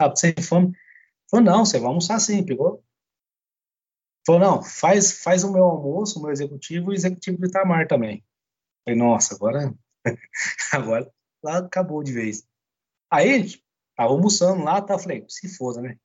[0.00, 0.68] sabe, sem fome.
[0.68, 0.76] Ele
[1.30, 2.82] falou, não, você vai almoçar sim, pegou?
[4.26, 7.86] Falou, não, faz, faz o meu almoço, o meu executivo e o executivo do Itamar
[7.86, 8.24] também.
[8.84, 9.72] Falei, nossa, agora,
[10.72, 11.10] agora
[11.42, 12.44] lá acabou de vez.
[13.10, 13.48] Aí,
[13.96, 14.98] Tava almoçando lá, tá?
[14.98, 15.96] Falei, se foda, né?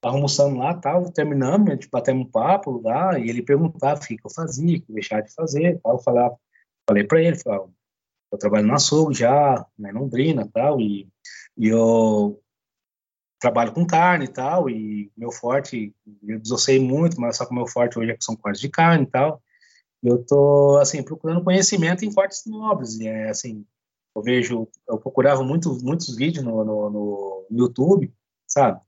[0.00, 4.06] tava almoçando lá, tal, terminamos, a gente batemos um papo lá, e ele perguntava o
[4.06, 6.36] que, eu fazia, o que eu deixava de fazer, tal, eu falava,
[6.88, 7.68] falei para ele, falava,
[8.30, 11.08] eu trabalho na açougue já, na Londrina, tal, e,
[11.56, 12.40] e eu
[13.38, 15.94] trabalho com carne e tal, e meu forte,
[16.26, 18.68] eu desossei muito, mas só que o meu forte hoje é que são cortes de
[18.68, 19.42] carne e tal,
[20.02, 23.64] eu tô, assim, procurando conhecimento em cortes nobres, e é, assim,
[24.14, 28.12] eu vejo, eu procurava muito, muitos vídeos no, no, no YouTube,
[28.46, 28.80] sabe,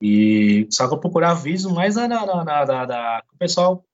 [0.00, 3.84] e só que eu procurava vídeos mais na, na, na, na, na que o pessoal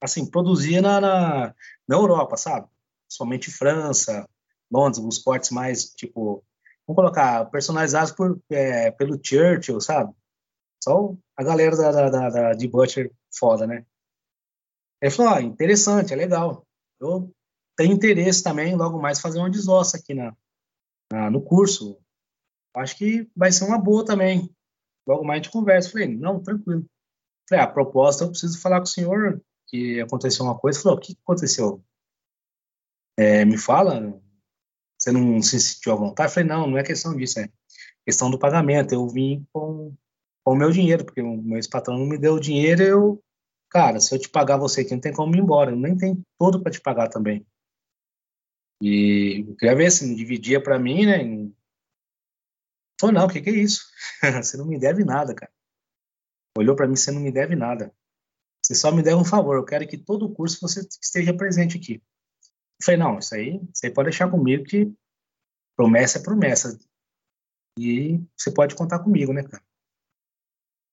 [0.00, 1.54] assim produzia na, na,
[1.88, 2.68] na Europa, sabe?
[3.08, 4.28] Somente França,
[4.70, 6.44] Londres, os cortes mais tipo,
[6.86, 10.14] vamos colocar personalizados por é, pelo Churchill, sabe?
[10.82, 13.86] Só a galera da, da, da, da de Butcher foda, né?
[15.00, 16.66] Ele falou, ah, interessante, é legal.
[17.00, 17.30] Eu
[17.76, 20.34] tenho interesse também, logo mais, fazer uma desossa aqui na,
[21.12, 21.98] na, no curso.
[22.74, 24.54] Acho que vai ser uma boa também.
[25.06, 25.90] Logo mais a gente conversa.
[25.90, 26.86] Falei, não, tranquilo.
[27.48, 30.80] Falei, a proposta eu preciso falar com o senhor que aconteceu uma coisa.
[30.80, 31.84] Falou, o que aconteceu?
[33.18, 34.20] É, me fala,
[35.04, 36.32] você não se sentiu à vontade?
[36.32, 37.48] Falei, não, não é questão disso, é
[38.06, 38.94] questão do pagamento.
[38.94, 39.94] Eu vim com,
[40.42, 43.22] com o meu dinheiro, porque o meu ex-patrão não me deu o dinheiro, eu,
[43.70, 46.22] cara, se eu te pagar você aqui, não tem como ir embora, eu nem tenho
[46.38, 47.46] todo para te pagar também.
[48.82, 51.22] E eu queria ver se dividia para mim, né,
[53.00, 53.82] Falou, não, o que, que é isso?
[54.42, 55.52] você não me deve nada, cara.
[56.56, 57.92] Olhou para mim, você não me deve nada.
[58.62, 61.76] Você só me deve um favor, eu quero que todo o curso você esteja presente
[61.76, 62.00] aqui.
[62.82, 64.92] Falei, não, isso aí, você pode deixar comigo que
[65.76, 66.78] promessa é promessa.
[67.78, 69.62] E você pode contar comigo, né, cara?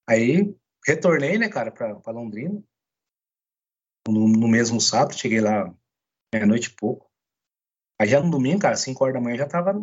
[0.10, 2.62] Aí, retornei, né, cara, para Londrina.
[4.08, 5.74] No, no, mesmo sábado, cheguei lá
[6.34, 7.10] meia-noite e pouco.
[8.00, 9.74] Aí já no domingo, cara, 5 horas da manhã, já tava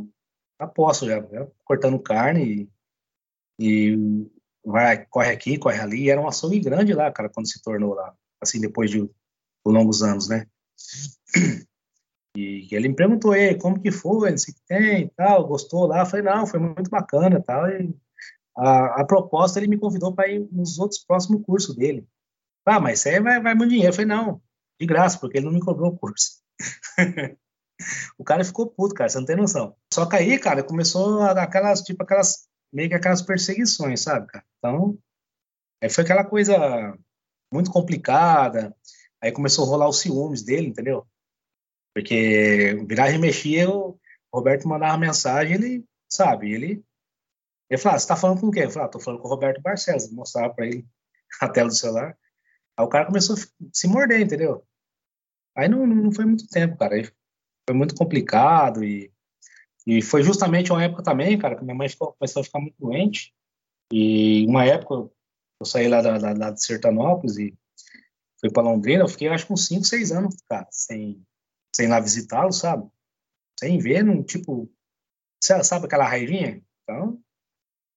[0.59, 2.69] aposto já, já cortando carne
[3.61, 3.97] e, e,
[4.65, 6.05] vai, corre aqui, corre ali.
[6.05, 9.13] E era um açougue grande lá, cara, quando se tornou lá, assim, depois de, de
[9.65, 10.47] longos anos, né?
[12.37, 16.01] E ele me perguntou, aí, como que foi, que tem e tal, gostou lá?
[16.01, 17.69] Eu falei, não, foi muito bacana tal.
[17.69, 17.95] E
[18.57, 22.07] a, a proposta, ele me convidou para ir nos outros próximos cursos dele.
[22.67, 23.91] Ah, mas isso aí vai, vai muito dinheiro.
[23.91, 24.41] Eu falei, não,
[24.81, 26.43] de graça, porque ele não me cobrou o curso.
[28.19, 29.77] O cara ficou puto, cara, você não tem noção.
[29.93, 34.45] Só que aí, cara, começou aquelas, tipo, aquelas, meio que aquelas perseguições, sabe, cara?
[34.59, 34.99] Então,
[35.81, 36.99] aí foi aquela coisa
[37.53, 38.75] muito complicada.
[39.23, 41.07] Aí começou a rolar os ciúmes dele, entendeu?
[41.99, 43.99] Porque virar e mexia, o
[44.33, 46.85] Roberto mandava mensagem, ele, sabe, ele.
[47.69, 48.63] Ele falava, você tá falando com quem?
[48.63, 50.09] Eu falava, ah, tô falando com o Roberto Barcelos.
[50.13, 50.87] Mostrava pra ele
[51.43, 52.17] a tela do celular.
[52.79, 53.39] Aí o cara começou a
[53.73, 54.65] se morder, entendeu?
[55.57, 56.95] Aí não, não foi muito tempo, cara.
[56.95, 57.11] Aí
[57.69, 59.13] foi muito complicado e,
[59.85, 62.77] e foi justamente uma época também, cara, que minha mãe ficou, começou a ficar muito
[62.79, 63.35] doente.
[63.93, 65.11] E uma época
[65.61, 67.59] eu saí lá, da, da, da de Sertanópolis e
[68.41, 71.21] fui para Londrina, eu fiquei acho que uns 5, 6 anos, cara, sem,
[71.79, 72.91] sem lá visitá-lo, sabe?
[73.57, 74.69] Sem ver, num tipo,
[75.41, 76.61] sabe aquela raivinha?
[76.83, 77.23] Então,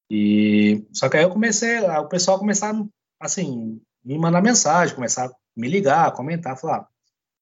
[0.08, 2.88] e só que aí eu comecei, o pessoal começava,
[3.20, 6.88] assim, me mandar mensagem, começar a me ligar, comentar, falar,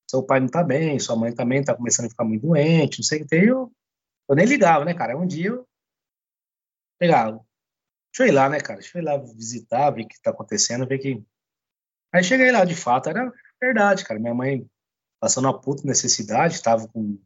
[0.10, 3.04] seu pai não tá bem, sua mãe também tá começando a ficar muito doente, não
[3.04, 3.70] sei o que tem, eu,
[4.30, 5.18] eu nem ligava, né, cara?
[5.18, 5.68] Um dia eu
[6.98, 7.46] pegava,
[8.14, 8.80] deixa eu ir lá, né, cara?
[8.80, 11.22] Deixa eu ir lá visitar, ver o que tá acontecendo, ver que.
[12.14, 13.30] Aí cheguei lá, de fato, era
[13.62, 14.20] verdade, cara.
[14.20, 14.66] Minha mãe
[15.20, 17.20] passando uma puta necessidade, tava com.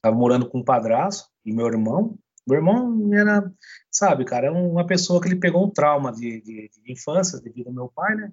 [0.00, 2.16] Tava morando com um padrasto e meu irmão.
[2.46, 3.52] Meu irmão era,
[3.90, 7.66] sabe, cara, é uma pessoa que ele pegou um trauma de, de, de infância devido
[7.66, 8.32] ao meu pai, né?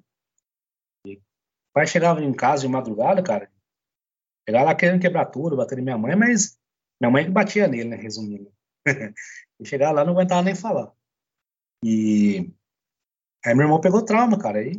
[1.06, 1.22] E o
[1.74, 3.50] pai chegava em casa de madrugada, cara,
[4.48, 6.58] Chegar lá querendo quebrar tudo, bater em minha mãe, mas
[7.02, 8.52] minha mãe que batia nele, né, resumindo.
[9.60, 10.92] e chegar lá não aguentava nem falar.
[11.84, 12.54] E
[13.44, 14.60] aí meu irmão pegou trauma, cara.
[14.60, 14.74] Aí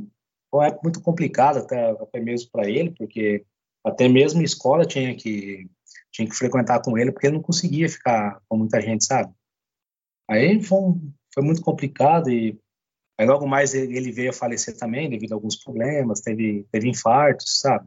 [0.49, 3.45] foi uma época muito complicada, até, até mesmo para ele, porque
[3.87, 5.71] até mesmo escola tinha que
[6.11, 9.33] tinha que frequentar com ele, porque ele não conseguia ficar com muita gente, sabe?
[10.29, 10.81] Aí foi,
[11.33, 12.59] foi muito complicado e
[13.19, 17.61] aí logo mais ele veio a falecer também devido a alguns problemas, teve, teve infartos,
[17.61, 17.87] sabe?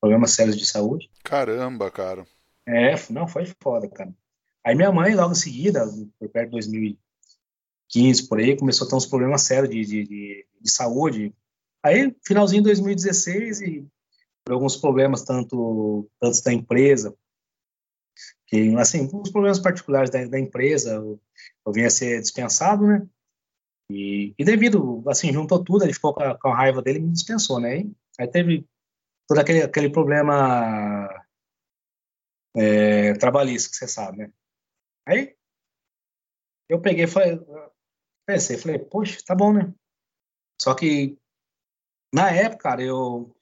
[0.00, 1.10] problemas sérios de saúde.
[1.24, 2.26] Caramba, cara.
[2.66, 4.14] É, não, foi foda, cara.
[4.64, 5.86] Aí minha mãe, logo em seguida,
[6.18, 10.46] por perto de 2015, por aí, começou a ter uns problemas sérios de, de, de,
[10.60, 11.34] de saúde.
[11.82, 13.86] Aí, finalzinho de 2016, e
[14.48, 17.14] por alguns problemas, tanto, tanto da empresa,
[18.46, 21.20] que, assim, uns problemas particulares da, da empresa, eu,
[21.66, 23.06] eu vinha ser dispensado, né?
[23.90, 27.02] E, e, devido, assim, juntou tudo, ele ficou com a, com a raiva dele e
[27.02, 27.72] me dispensou, né?
[27.72, 28.66] Aí, aí teve
[29.28, 31.06] todo aquele, aquele problema
[32.56, 34.32] é, trabalhista que você sabe, né?
[35.06, 35.36] Aí
[36.70, 37.38] eu peguei, falei,
[38.26, 39.74] Pensei, falei, poxa, tá bom, né?
[40.60, 41.18] Só que
[42.12, 43.34] na época, cara, eu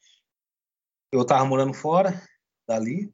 [1.18, 2.22] eu tava morando fora
[2.68, 3.12] dali.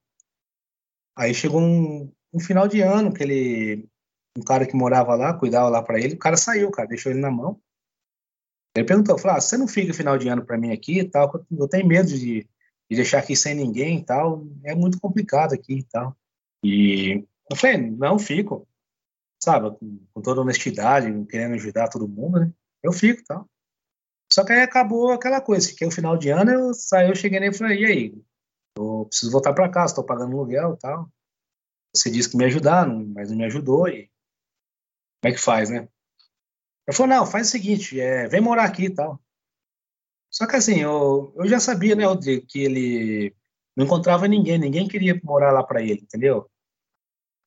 [1.16, 3.88] Aí chegou um, um final de ano que ele
[4.36, 7.20] um cara que morava lá, cuidava lá para ele, o cara saiu, cara, deixou ele
[7.20, 7.60] na mão.
[8.74, 11.30] Ele perguntou, falou, ah, você não fica final de ano para mim aqui e tal,
[11.50, 12.46] eu tenho medo de, de,
[12.88, 16.16] deixar aqui sem ninguém e tal, é muito complicado aqui e tal.
[16.64, 18.66] E eu falei, não, fico,
[19.42, 19.76] sabe,
[20.14, 22.52] com, toda honestidade, querendo ajudar todo mundo, né?
[22.82, 23.46] Eu fico e tal.
[24.32, 27.38] Só que aí acabou aquela coisa, que o final de ano eu saí, eu cheguei
[27.38, 28.24] nele e falei, e aí?
[28.76, 31.10] Eu preciso voltar para casa, estou pagando aluguel e tal.
[31.94, 34.10] Você disse que me ajudar, mas não me ajudou e
[35.20, 35.86] como é que faz, né?
[36.86, 39.20] Eu falei, não, faz o seguinte, é, vem morar aqui e tal.
[40.30, 43.36] Só que assim, eu, eu já sabia, né, Rodrigo, que ele
[43.76, 46.50] não encontrava ninguém, ninguém queria morar lá para ele, entendeu?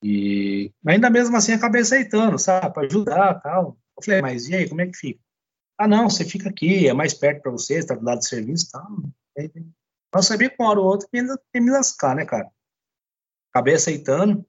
[0.04, 3.76] E ainda mesmo assim acabei aceitando, sabe, para ajudar tal.
[3.98, 5.25] Eu falei, mas e aí, como é que fica?
[5.78, 8.72] Ah, não, você fica aqui, é mais perto para você, está do lado do serviço
[8.72, 8.88] tal.
[10.14, 12.50] Eu sabia que uma hora ou outra ia me lascar, né, cara?
[13.52, 14.46] Acabei aceitando.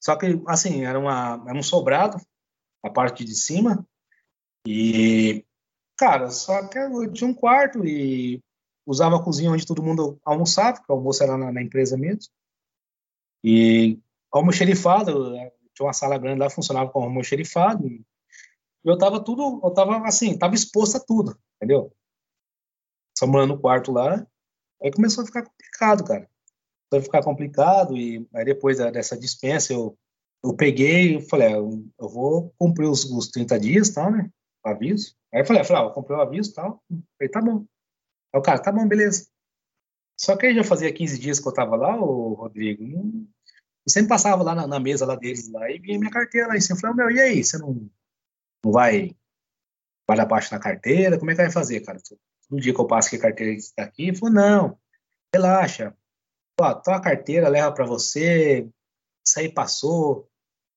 [0.00, 2.16] Só que, assim, era, uma, era um sobrado,
[2.82, 3.84] a parte de cima.
[4.66, 5.44] E,
[5.96, 8.40] cara, só que eu tinha um quarto e
[8.86, 12.32] usava a cozinha onde todo mundo almoçava, porque o almoço era na, na empresa mesmo.
[13.42, 13.98] E
[14.30, 15.34] almoxerifado,
[15.74, 17.86] tinha uma sala grande lá, funcionava como almoxerifado.
[17.86, 18.04] E
[18.90, 21.92] eu tava tudo, eu tava assim, tava exposto a tudo, entendeu?
[23.18, 24.26] Só morando no quarto lá,
[24.82, 26.30] aí começou a ficar complicado, cara.
[26.88, 29.98] Começou a ficar complicado e aí depois dessa dispensa eu,
[30.44, 34.30] eu peguei e falei, ah, eu, vou cumprir os, os 30 dias, tal, né?
[34.64, 35.16] O aviso.
[35.32, 36.82] Aí eu falei, eu falei, ah, eu comprei o aviso, tal.
[37.18, 37.64] Falei, tá bom.
[38.32, 39.26] Aí o cara, tá bom, beleza.
[40.18, 44.08] Só que aí já fazia 15 dias que eu tava lá, o Rodrigo, eu sempre
[44.08, 46.76] passava lá na, na, mesa lá deles lá e via minha carteira lá em cima.
[46.76, 47.88] Eu falei, meu, e aí, você não,
[48.66, 49.16] não vai,
[50.08, 51.18] vai abaixo na carteira?
[51.18, 51.98] Como é que vai fazer, cara?
[52.50, 54.78] No dia que eu passo que a carteira está aqui, ele falou, não,
[55.32, 55.96] relaxa.
[56.60, 58.68] Ó, toma a carteira, leva para você,
[59.24, 60.28] isso aí passou,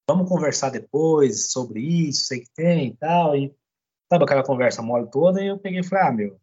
[0.07, 3.35] vamos conversar depois sobre isso, sei que tem e tal.
[3.35, 3.55] E
[4.11, 6.41] sabe aquela conversa mole toda, e eu peguei e falei, ah, meu,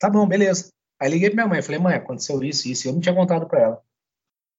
[0.00, 0.72] tá bom, beleza.
[1.00, 3.46] Aí liguei pra minha mãe, falei, mãe, aconteceu isso, isso, e eu não tinha contado
[3.46, 3.74] para ela.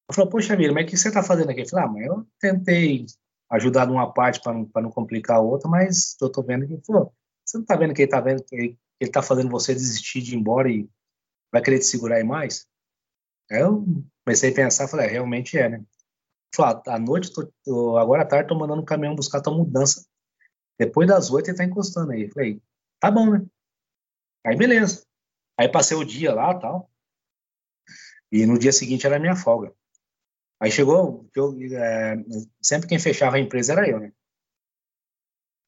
[0.07, 1.61] Ela falou, poxa vida, mas o que você tá fazendo aqui?
[1.61, 3.05] Eu falei, ah, mãe, eu tentei
[3.51, 7.11] ajudar numa parte para não, não complicar a outra, mas eu tô vendo que, pô,
[7.43, 10.21] você não tá vendo que ele tá vendo que ele, ele tá fazendo você desistir
[10.21, 10.89] de ir embora e
[11.51, 12.67] vai querer te segurar aí mais?
[13.51, 13.85] Aí eu
[14.25, 15.85] comecei a pensar, falei, é, realmente é, né?
[16.55, 19.55] Falei, ah, à noite, tô, tô, agora à tarde, tô mandando um caminhão buscar tua
[19.55, 20.05] mudança.
[20.79, 22.29] Depois das oito ele tá encostando aí.
[22.31, 22.61] Falei,
[22.99, 23.45] tá bom, né?
[24.45, 25.05] Aí beleza.
[25.57, 26.89] Aí passei o dia lá tal.
[28.31, 29.73] E no dia seguinte era minha folga.
[30.61, 32.15] Aí chegou, eu, é,
[32.61, 34.11] sempre quem fechava a empresa era eu, né?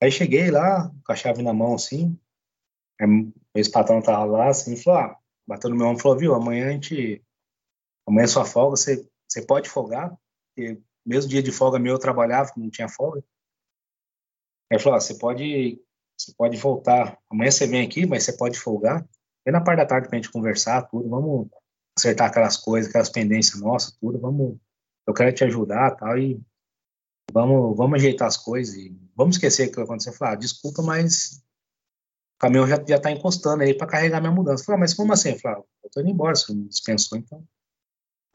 [0.02, 2.18] Aí cheguei lá, com a chave na mão, assim,
[3.02, 6.72] o ex-patrão tava lá, assim, falou, ah, bateu no meu ombro falou, viu, amanhã a
[6.72, 7.24] gente,
[8.08, 10.16] amanhã é sua folga, você, você pode folgar,
[10.56, 13.24] porque mesmo dia de folga meu eu trabalhava, não tinha folga.
[14.72, 15.82] Aí falou, ah, você pode,
[16.18, 19.08] você pode voltar, amanhã você vem aqui, mas você pode folgar,
[19.46, 21.50] vem na parte da tarde pra gente conversar, tudo, vamos
[21.98, 24.60] acertar aquelas coisas, aquelas pendências nossas, tudo, vamos
[25.08, 26.40] eu quero te ajudar tal, e
[27.32, 30.12] vamos, vamos ajeitar as coisas e vamos esquecer o que aconteceu.
[30.12, 31.42] Eu falei, ah, desculpa, mas
[32.36, 34.62] o caminhão já, já tá encostando aí para carregar minha mudança.
[34.62, 35.30] Eu falei, ah, mas como assim?
[35.30, 37.44] Eu falei, ah, eu tô indo embora, você me dispensou, então.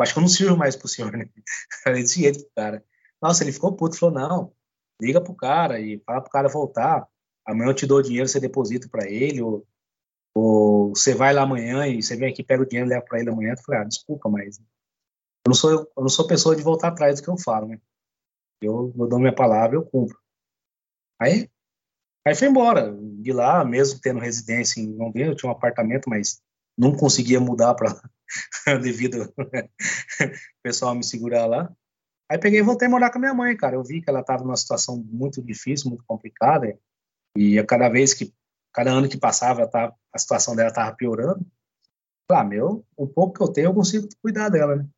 [0.01, 1.29] Acho que eu não sirvo mais pro senhor, né?
[1.85, 2.85] Falei desse jeito, cara.
[3.21, 4.53] Nossa, ele ficou puto, falou, não,
[5.01, 7.07] liga pro cara e fala pro cara voltar.
[7.47, 9.65] Amanhã eu te dou o dinheiro, você deposita para ele, ou,
[10.35, 13.21] ou você vai lá amanhã e você vem aqui, pega o dinheiro e leva para
[13.21, 13.53] ele amanhã.
[13.53, 14.61] Eu falei, ah, desculpa, mas
[15.45, 17.81] eu não sou, eu não sou pessoa de voltar atrás do que eu falo, né?
[18.61, 20.17] Eu, eu dou minha palavra, eu cumpro.
[21.21, 21.51] Aí,
[22.27, 22.97] aí foi embora.
[23.21, 26.41] De lá, mesmo tendo residência em Londrina, eu tinha um apartamento, mas
[26.79, 28.01] não conseguia mudar para
[28.81, 30.31] devido ao
[30.63, 31.75] pessoal me segurar lá.
[32.31, 33.77] Aí peguei e voltei a morar com a minha mãe, cara.
[33.77, 36.79] Eu vi que ela estava numa situação muito difícil, muito complicada,
[37.37, 38.33] e a cada vez que,
[38.73, 39.69] cada ano que passava,
[40.13, 41.45] a situação dela estava piorando.
[42.31, 44.89] Falei, ah, meu, o pouco que eu tenho, eu consigo cuidar dela, né?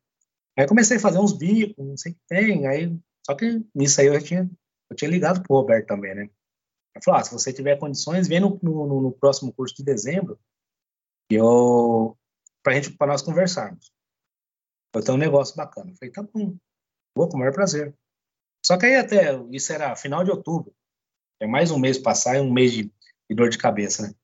[0.57, 3.99] Aí comecei a fazer uns bicos, não sei o que tem, aí, só que nisso
[3.99, 4.49] aí eu tinha,
[4.89, 6.23] eu tinha ligado pro Roberto também, né?
[6.23, 10.39] Ele falou, ah, se você tiver condições, vem no, no, no próximo curso de dezembro,
[11.29, 12.17] e eu,
[12.63, 13.91] pra gente, pra nós conversarmos.
[14.93, 15.91] Eu tenho um negócio bacana.
[15.91, 16.55] Eu falei, tá bom,
[17.17, 17.93] vou com o maior prazer.
[18.65, 20.73] Só que aí até, isso era final de outubro,
[21.39, 24.15] é mais um mês passar e um mês de, de dor de cabeça, né?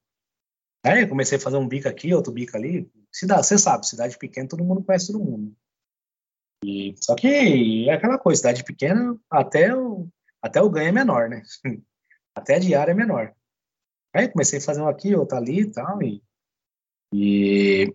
[0.84, 2.91] Aí comecei a fazer um bico aqui, outro bico ali.
[3.11, 5.55] Cidade, você sabe, cidade pequena, todo mundo conhece todo mundo.
[6.64, 10.07] E, só que é aquela coisa, cidade pequena, até o,
[10.41, 11.41] até o ganho é menor, né?
[12.34, 13.36] Até a diária é menor.
[14.16, 16.01] Aí comecei a fazer um aqui, outro ali e tal.
[16.01, 16.24] E,
[17.14, 17.93] e,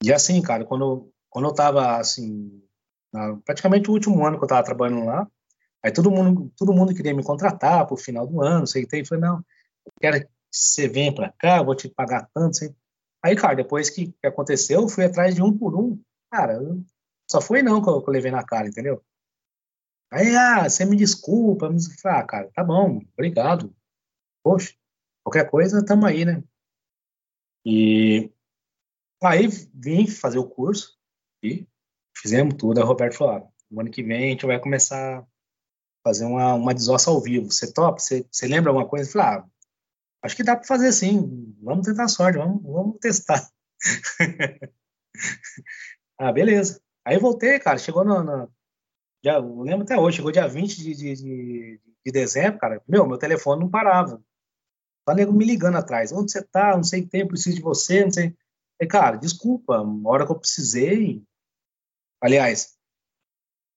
[0.00, 2.62] e assim, cara, quando, quando eu tava, assim,
[3.12, 5.28] na, praticamente o último ano que eu tava trabalhando lá,
[5.82, 8.96] aí todo mundo, todo mundo queria me contratar pro final do ano, sei que.
[8.96, 9.38] Eu falei, não,
[9.84, 12.74] eu quero que você venha pra cá, vou te pagar tanto, sei.
[13.24, 16.00] Aí, cara, depois que, que aconteceu, eu fui atrás de um por um.
[16.30, 16.60] Cara,
[17.34, 19.04] só foi não que eu, que eu levei na cara, entendeu?
[20.12, 21.68] Aí, ah, você me desculpa.
[21.68, 21.78] Me...
[22.04, 23.74] Ah, cara, tá bom, obrigado.
[24.44, 24.72] Poxa,
[25.24, 26.44] qualquer coisa, tamo aí, né?
[27.66, 28.30] E
[29.24, 30.96] aí vim fazer o curso
[31.42, 31.66] e
[32.16, 32.78] fizemos tudo.
[32.78, 35.26] Aí o Roberto falou: ah, no ano que vem a gente vai começar a
[36.04, 37.50] fazer uma, uma desossa ao vivo.
[37.50, 37.98] Você topa?
[37.98, 39.08] Você, você lembra alguma coisa?
[39.08, 39.46] Eu falei, ah,
[40.22, 41.52] acho que dá para fazer sim.
[41.60, 43.50] Vamos tentar a sorte, vamos, vamos testar.
[46.18, 46.83] ah, beleza.
[47.04, 47.78] Aí voltei, cara.
[47.78, 48.50] Chegou no, no,
[49.24, 52.82] já, eu lembro até hoje, chegou dia 20 de, de, de, de dezembro, cara.
[52.86, 54.22] Meu, meu telefone não parava.
[55.06, 56.12] Tá nego me ligando atrás.
[56.12, 56.76] Onde você tá?
[56.76, 58.36] Não sei o que tem, preciso de você, não sei.
[58.80, 61.22] E, cara, desculpa, uma hora que eu precisei.
[62.20, 62.76] Aliás,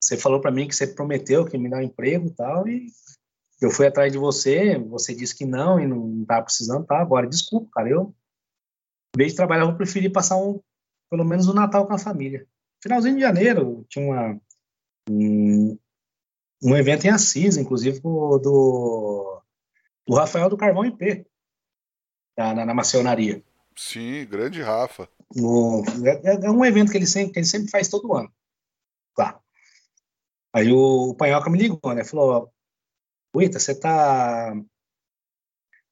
[0.01, 2.87] você falou para mim que você prometeu que me dar um emprego e tal, e
[3.61, 6.99] eu fui atrás de você, você disse que não e não tava precisando, tá?
[6.99, 8.13] Agora, desculpa, cara, eu,
[9.15, 10.61] em vez de trabalhar, eu preferi passar um,
[11.09, 12.47] pelo menos o um Natal com a família.
[12.81, 14.41] Finalzinho de janeiro, tinha uma,
[15.09, 15.77] um,
[16.63, 19.41] um evento em Assis, inclusive do,
[20.05, 21.25] do, Rafael do Carvão IP,
[22.37, 23.43] na, na, na macionaria.
[23.75, 25.09] Sim, grande Rafa.
[25.35, 28.31] No, é, é, um evento que ele sempre, que ele sempre faz todo ano.
[29.15, 29.39] Tá.
[30.53, 32.03] Aí o, o Panhoca me ligou, né?
[32.03, 32.51] Falou,
[33.35, 34.53] Uita, você tá,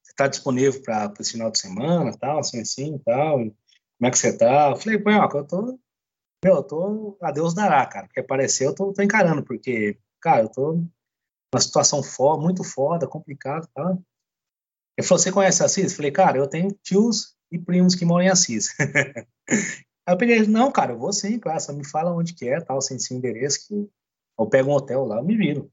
[0.02, 3.54] você tá disponível para esse final de semana, tal, assim, assim, tal, como
[4.02, 4.70] é que você tá?
[4.70, 5.78] Eu falei, Panhoca, eu tô
[6.44, 7.18] meu, eu tô.
[7.20, 8.06] A Deus dará, cara.
[8.06, 13.06] Porque aparecer eu tô, tô encarando, porque, cara, eu tô numa situação foda, muito foda,
[13.06, 13.96] complicada, tá?
[14.98, 15.92] Ele falou: Você conhece Assis?
[15.92, 18.74] Eu falei, cara, eu tenho tios e primos que moram em Assis.
[20.08, 22.60] Aí eu peguei, não, cara, eu vou sim, claro, só me fala onde que é,
[22.60, 23.90] tal, sem seu endereço, que
[24.38, 25.68] eu pego um hotel lá, eu me viro.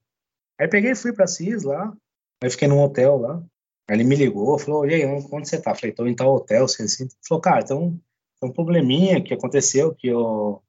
[0.59, 1.95] Aí peguei e fui pra Assis lá,
[2.41, 3.43] aí fiquei num hotel lá.
[3.87, 5.71] Aí ele me ligou, falou, e aí, onde você tá?
[5.71, 7.03] Eu falei, tô em tal hotel, assim, assim.
[7.03, 7.99] Ele falou, cara, então
[8.45, 10.61] um probleminha que aconteceu, que o,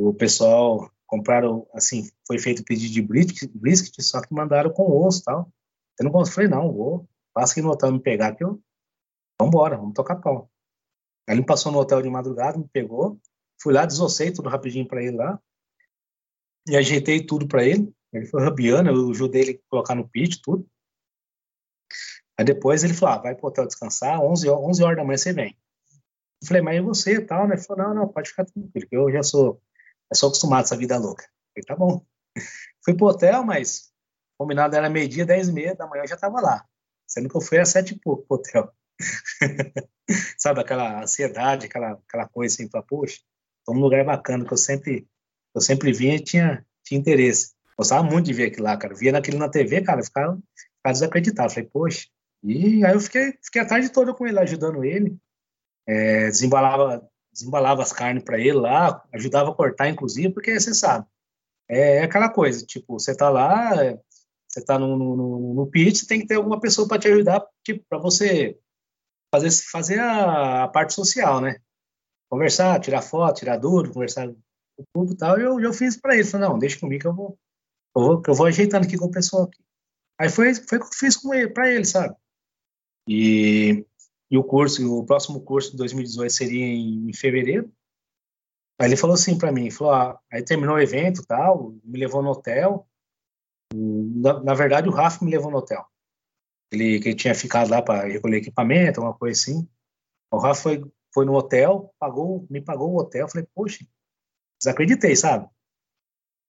[0.00, 5.20] o pessoal compraram, assim, foi feito pedido de brisket, brisket, só que mandaram com osso
[5.20, 5.52] e tal.
[5.98, 8.60] Eu não falei, não, vou, passa aqui no hotel me pegar que eu,
[9.40, 10.50] vambora, vamos tocar pau.
[11.28, 13.18] Aí ele passou no hotel de madrugada, me pegou,
[13.60, 15.40] fui lá, desossei tudo rapidinho para ele lá,
[16.68, 20.40] e ajeitei tudo para ele, ele foi rabiando, eu ajudei ele a colocar no pit,
[20.42, 20.68] tudo.
[22.38, 25.32] Aí depois ele falou, ah, vai pro hotel descansar, 11, 11 horas da manhã você
[25.32, 25.56] vem.
[26.42, 27.54] Eu falei, mas e você e tal, né?
[27.54, 29.60] Ele falou, não, não, pode ficar tranquilo, que eu já sou,
[30.12, 31.24] já sou acostumado a essa vida louca.
[31.24, 32.04] Eu falei, tá bom.
[32.84, 33.90] Fui pro hotel, mas
[34.38, 36.64] combinado era meio-dia, dez e meia da manhã eu já tava lá.
[37.06, 38.72] Sendo que eu fui às sete e pouco pro hotel.
[40.38, 43.20] Sabe, aquela ansiedade, aquela, aquela coisa assim, pra, poxa,
[43.64, 45.08] tô num lugar bacana que eu sempre,
[45.54, 47.54] eu sempre vinha e tinha, tinha interesse.
[47.78, 48.94] Gostava muito de ver aquilo lá, cara.
[48.94, 51.52] Via na TV, cara, ficava, ficava desacreditado.
[51.52, 52.06] Falei, poxa.
[52.42, 55.18] E aí eu fiquei, fiquei a tarde toda com ele, ajudando ele
[55.86, 61.06] é, desembalava, desembalava as carnes para ele lá, ajudava a cortar, inclusive, porque você sabe,
[61.68, 63.72] é, é aquela coisa, tipo, você tá lá,
[64.48, 67.84] você tá no, no, no pit, tem que ter alguma pessoa para te ajudar, tipo,
[67.88, 68.58] para você
[69.32, 71.56] fazer, fazer a, a, parte social, né?
[72.30, 74.34] Conversar, tirar foto, tirar duro, conversar com
[74.78, 77.14] o público e tal, eu, eu fiz para ele, falei, não, deixa comigo que eu
[77.14, 77.38] vou,
[77.96, 79.62] eu vou, eu vou ajeitando aqui com o pessoal aqui.
[80.18, 82.14] Aí foi, foi o que eu fiz com ele, para ele, sabe?
[83.08, 83.86] E
[84.30, 87.72] e o curso, o próximo curso de 2018 seria em, em fevereiro.
[88.78, 92.22] Aí ele falou assim para mim, falou, ah, aí terminou o evento, tal, me levou
[92.22, 92.86] no hotel.
[93.72, 95.84] Na, na, verdade, o Rafa me levou no hotel.
[96.70, 99.68] Ele que tinha ficado lá para recolher equipamento, uma coisa assim.
[100.30, 103.22] O Rafa foi, foi no hotel, pagou, me pagou o hotel.
[103.22, 103.86] Eu falei, poxa,
[104.60, 105.48] desacreditei, sabe?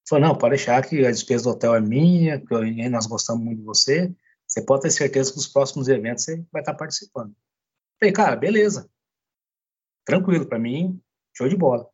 [0.09, 3.59] Falou, não, pode deixar que a despesa do hotel é minha, que nós gostamos muito
[3.59, 4.13] de você.
[4.47, 7.35] Você pode ter certeza que os próximos eventos você vai estar participando.
[7.99, 8.89] Falei, cara, beleza.
[10.05, 11.01] Tranquilo, para mim,
[11.35, 11.89] show de bola.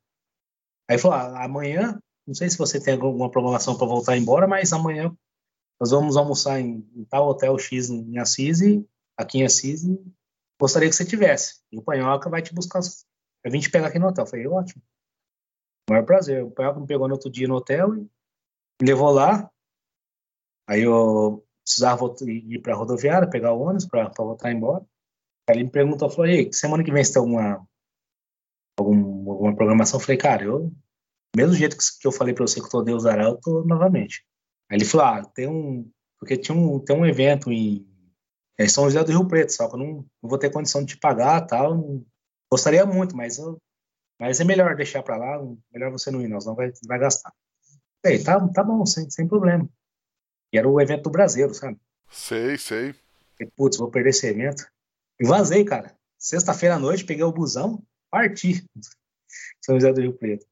[0.89, 4.73] Aí falou, ah, amanhã, não sei se você tem alguma programação para voltar embora, mas
[4.73, 5.15] amanhã
[5.79, 8.59] nós vamos almoçar em, em tal hotel X em Assis,
[9.17, 9.83] aqui em Assis,
[10.59, 11.61] gostaria que você tivesse.
[11.71, 12.81] E o Panhoca vai te buscar,
[13.43, 14.25] vai vir te pegar aqui no hotel.
[14.25, 14.81] falei, ótimo.
[15.89, 16.43] O maior prazer.
[16.43, 18.01] O Panhoca me pegou no outro dia no hotel e
[18.81, 19.49] me levou lá.
[20.67, 24.85] Aí eu precisava ir para a rodoviária, pegar o ônibus para voltar embora.
[25.49, 27.67] Aí ele me perguntou, falou, e semana que vem você tem alguma,
[28.77, 29.99] algum, alguma programação?
[29.99, 30.71] Eu falei, cara, eu,
[31.35, 34.25] mesmo jeito que eu falei para você que eu tô Deus dará, eu tô novamente.
[34.69, 37.85] Aí ele falou, ah, tem um, porque tinha um, tem um evento em,
[38.57, 40.93] é São José do Rio Preto, só que eu não, não vou ter condição de
[40.95, 41.75] te pagar tal.
[41.75, 42.05] Não,
[42.51, 43.61] gostaria muito, mas, eu,
[44.19, 47.33] mas é melhor deixar para lá, melhor você não ir, não, senão vai, vai gastar.
[48.05, 49.67] Ei, tá, tá bom, sem, sem problema.
[50.51, 51.79] E era o evento do Brasileiro, sabe?
[52.09, 52.95] Sei, sei.
[53.39, 54.63] E, putz, vou perder esse evento.
[55.19, 55.97] E vazei, cara.
[56.17, 58.65] Sexta-feira à noite, peguei o busão, parti.
[59.63, 60.45] São José do Rio Preto.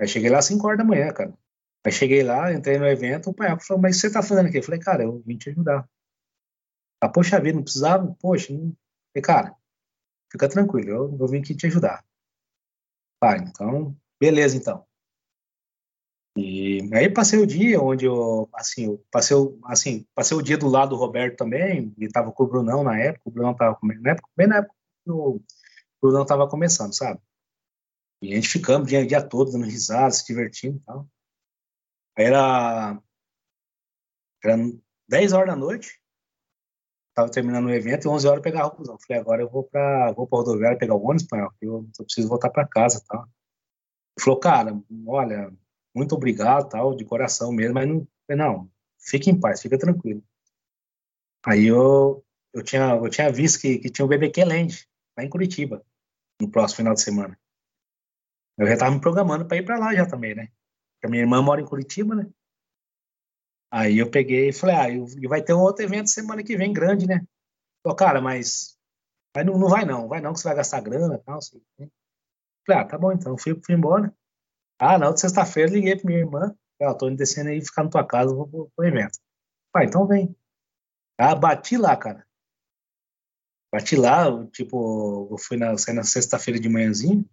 [0.00, 1.32] Aí cheguei lá às 5 horas da manhã, cara.
[1.84, 4.58] Aí cheguei lá, entrei no evento, o pai falou, mas o você tá fazendo aqui?
[4.58, 5.88] Eu falei, cara, eu vim te ajudar.
[7.00, 8.16] Ah, poxa vida, não precisava?
[8.20, 8.76] Poxa, não...
[9.12, 9.56] falei, cara,
[10.30, 12.04] fica tranquilo, eu, eu vim aqui te ajudar.
[13.20, 14.86] Pai, então, beleza então.
[16.92, 20.90] Aí passei o dia onde eu, assim, eu passei, assim, passei o dia do lado
[20.90, 24.28] do Roberto também, e tava com o Brunão na época, o Brunão tava na época,
[24.36, 24.74] bem na época
[25.06, 25.40] o
[26.00, 27.20] Brunão tava começando, sabe?
[28.22, 31.08] E a gente ficamos o dia, dia todo dando risada, se divertindo e tal.
[32.16, 33.02] Aí era,
[34.44, 34.56] era
[35.08, 36.00] 10 horas da noite,
[37.14, 38.98] tava terminando o evento, e 11 horas eu pegava o busão.
[39.06, 42.28] Falei, agora eu vou pra, vou pra rodoviária pegar o ônibus, espanhol, eu, eu preciso
[42.28, 43.22] voltar para casa e tal.
[43.22, 45.52] Ele falou, cara, olha,
[45.94, 50.22] muito obrigado, tal, de coração mesmo, mas não, não, fique em paz, fica tranquilo.
[51.44, 55.28] Aí eu, eu, tinha, eu tinha visto que, que tinha o BBQ Land, lá em
[55.28, 55.84] Curitiba,
[56.40, 57.38] no próximo final de semana.
[58.58, 60.48] Eu já estava me programando para ir para lá já também, né?
[60.94, 62.30] Porque a minha irmã mora em Curitiba, né?
[63.70, 66.72] Aí eu peguei e falei, ah, e vai ter um outro evento semana que vem
[66.72, 67.26] grande, né?
[67.82, 68.78] Falei, cara, mas,
[69.34, 71.38] mas não, não vai não, vai não, que você vai gastar grana e tal.
[71.38, 71.60] Assim.
[72.66, 74.14] Falei, ah, tá bom então, fui, fui embora.
[74.84, 78.04] Ah, na outra sexta-feira liguei pra minha irmã, ó, tô descendo aí, ficar na tua
[78.04, 79.16] casa, vou pro, evento.
[79.72, 80.34] Pai, então vem.
[81.16, 82.26] Ah, bati lá, cara.
[83.72, 87.24] Bati lá, tipo, eu fui na, saí na sexta-feira de manhãzinho,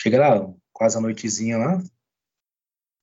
[0.00, 1.78] Cheguei lá, quase a noitezinha lá.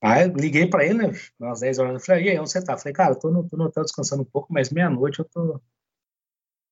[0.01, 1.11] Aí liguei pra ele, né?
[1.39, 1.93] Umas 10 horas.
[1.93, 2.75] Eu falei, e aí, onde você tá?
[2.75, 5.61] Falei, cara, tô no, tô no hotel descansando um pouco, mas meia-noite eu tô.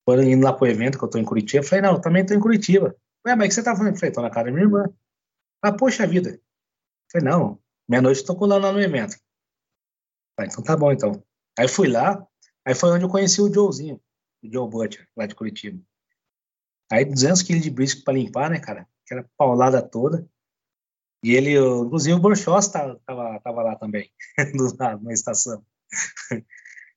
[0.03, 1.63] Tô indo lá pro evento que eu tô em Curitiba.
[1.63, 2.95] Eu falei, não, eu também tô em Curitiba.
[3.25, 3.93] Ué, mas o que você tá fazendo?
[3.93, 4.85] Eu falei, tô na casa da minha irmã.
[5.61, 6.31] Ah, poxa vida.
[6.31, 6.41] Eu
[7.11, 9.17] falei, não, meia-noite tô colando lá no evento.
[10.35, 11.23] falei, então tá bom, então.
[11.57, 12.25] Aí fui lá,
[12.65, 14.01] aí foi onde eu conheci o Joezinho,
[14.43, 15.81] o Joe Butcher, lá de Curitiba.
[16.91, 18.87] Aí 200 quilos de brisco pra limpar, né, cara?
[19.07, 20.27] aquela paulada toda.
[21.23, 24.11] E ele, inclusive o Borchós tava, tava, tava lá também,
[25.01, 25.65] na estação.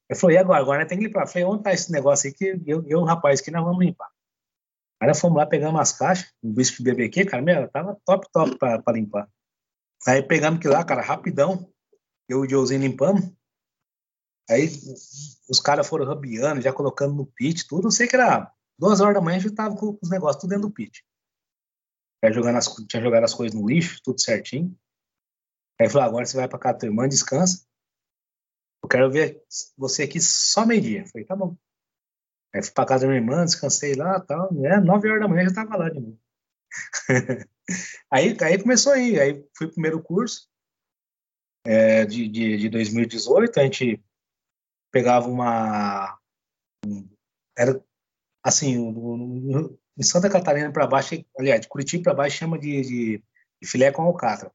[0.08, 0.60] Eu falei, e agora?
[0.60, 1.22] Agora tem que limpar.
[1.22, 4.09] Eu falei, onde tá esse negócio aí que eu, eu rapaz, que nós vamos limpar.
[5.00, 8.58] Aí nós fomos lá, pegamos as caixas, um de BBQ, cara, meu, tava top, top
[8.58, 9.28] pra, pra limpar.
[10.06, 11.70] Aí pegamos que lá, cara, rapidão,
[12.28, 13.32] eu e o Joezinho limpamos.
[14.48, 14.66] Aí
[15.48, 17.84] os caras foram rabiando, já colocando no pit, tudo.
[17.84, 20.50] Não sei que era duas horas da manhã, a gente tava com os negócios tudo
[20.50, 21.04] dentro do pit
[22.28, 24.76] jogando as, tinha jogado as coisas no lixo, tudo certinho.
[25.80, 27.64] Aí falou, agora você vai para casa da tua irmã, descansa.
[28.82, 29.42] Eu quero ver
[29.78, 31.06] você aqui só meio-dia.
[31.06, 31.56] Falei, tá bom.
[32.54, 34.50] Aí fui para casa da minha irmã, descansei lá tal.
[34.64, 36.18] É, nove horas da manhã já tava lá de novo.
[38.10, 39.20] aí, aí começou aí.
[39.20, 40.48] Aí fui pro primeiro curso
[41.64, 43.58] é, de, de, de 2018.
[43.58, 44.02] A gente
[44.92, 46.18] pegava uma.
[47.56, 47.82] Era
[48.42, 48.76] assim,
[49.96, 53.24] em Santa Catarina para baixo, aliás, de Curitiba para baixo chama de, de,
[53.60, 54.50] de, filé com alcatra.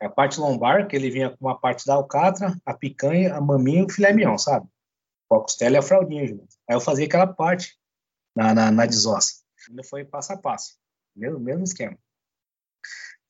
[0.00, 3.40] É a parte lombar, que ele vinha com uma parte da alcatra, a picanha, a
[3.40, 4.68] maminha e o filé mignon, sabe?
[5.30, 6.48] Com a costela e a fraldinha junto.
[6.68, 7.78] Aí eu fazia aquela parte
[8.34, 9.42] na, na, na desossa.
[9.68, 10.76] Ainda foi passo a passo.
[11.14, 11.96] Mesmo, mesmo esquema.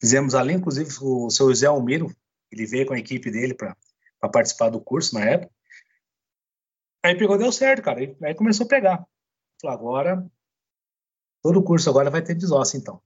[0.01, 2.14] Fizemos ali, inclusive, o seu José Almiro,
[2.51, 3.76] ele veio com a equipe dele para
[4.32, 5.53] participar do curso na época.
[7.05, 8.01] Aí pegou, deu certo, cara.
[8.22, 9.07] Aí começou a pegar.
[9.61, 10.30] Falei, agora
[11.42, 13.01] Todo o curso agora vai ter desossa, então.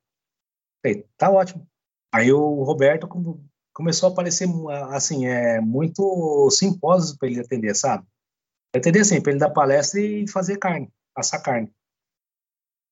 [0.82, 1.66] Falei, tá ótimo.
[2.12, 3.09] Aí o Roberto
[3.72, 4.49] começou a aparecer,
[4.90, 8.07] assim, é, muito simpósios para ele atender, sabe?
[8.75, 11.72] Atender assim, para ele dar palestra e fazer carne, assar carne.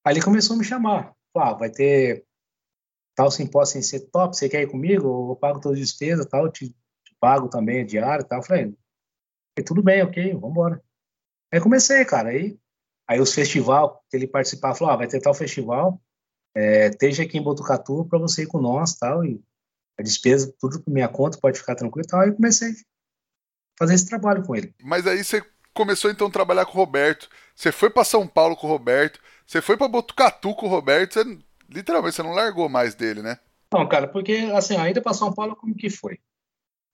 [0.04, 1.14] Aí ele começou a me chamar.
[1.36, 2.24] Ah, vai ter
[3.16, 5.32] tal simpósio sem ser top, você quer ir comigo?
[5.32, 8.42] Eu pago todas as despesas, tal, te, te pago também a diária, tal.
[8.42, 8.74] Falei,
[9.66, 10.82] tudo bem, ok, vamos embora.
[11.52, 12.58] Aí comecei, cara, aí
[13.08, 16.00] Aí os festival que ele participava, falou, ah, vai ter tal festival,
[16.54, 19.38] é, esteja aqui em Botucatu para você ir com nós, tal, e
[19.98, 22.20] a despesa, tudo por minha conta, pode ficar tranquilo tal.
[22.20, 22.74] Aí eu comecei a
[23.78, 24.74] fazer esse trabalho com ele.
[24.82, 25.44] Mas aí você
[25.74, 29.20] começou então a trabalhar com o Roberto, você foi para São Paulo com o Roberto,
[29.46, 33.38] você foi para Botucatu com o Roberto, você, literalmente você não largou mais dele, né?
[33.72, 36.18] Não, cara, porque assim, a ida para São Paulo como que foi?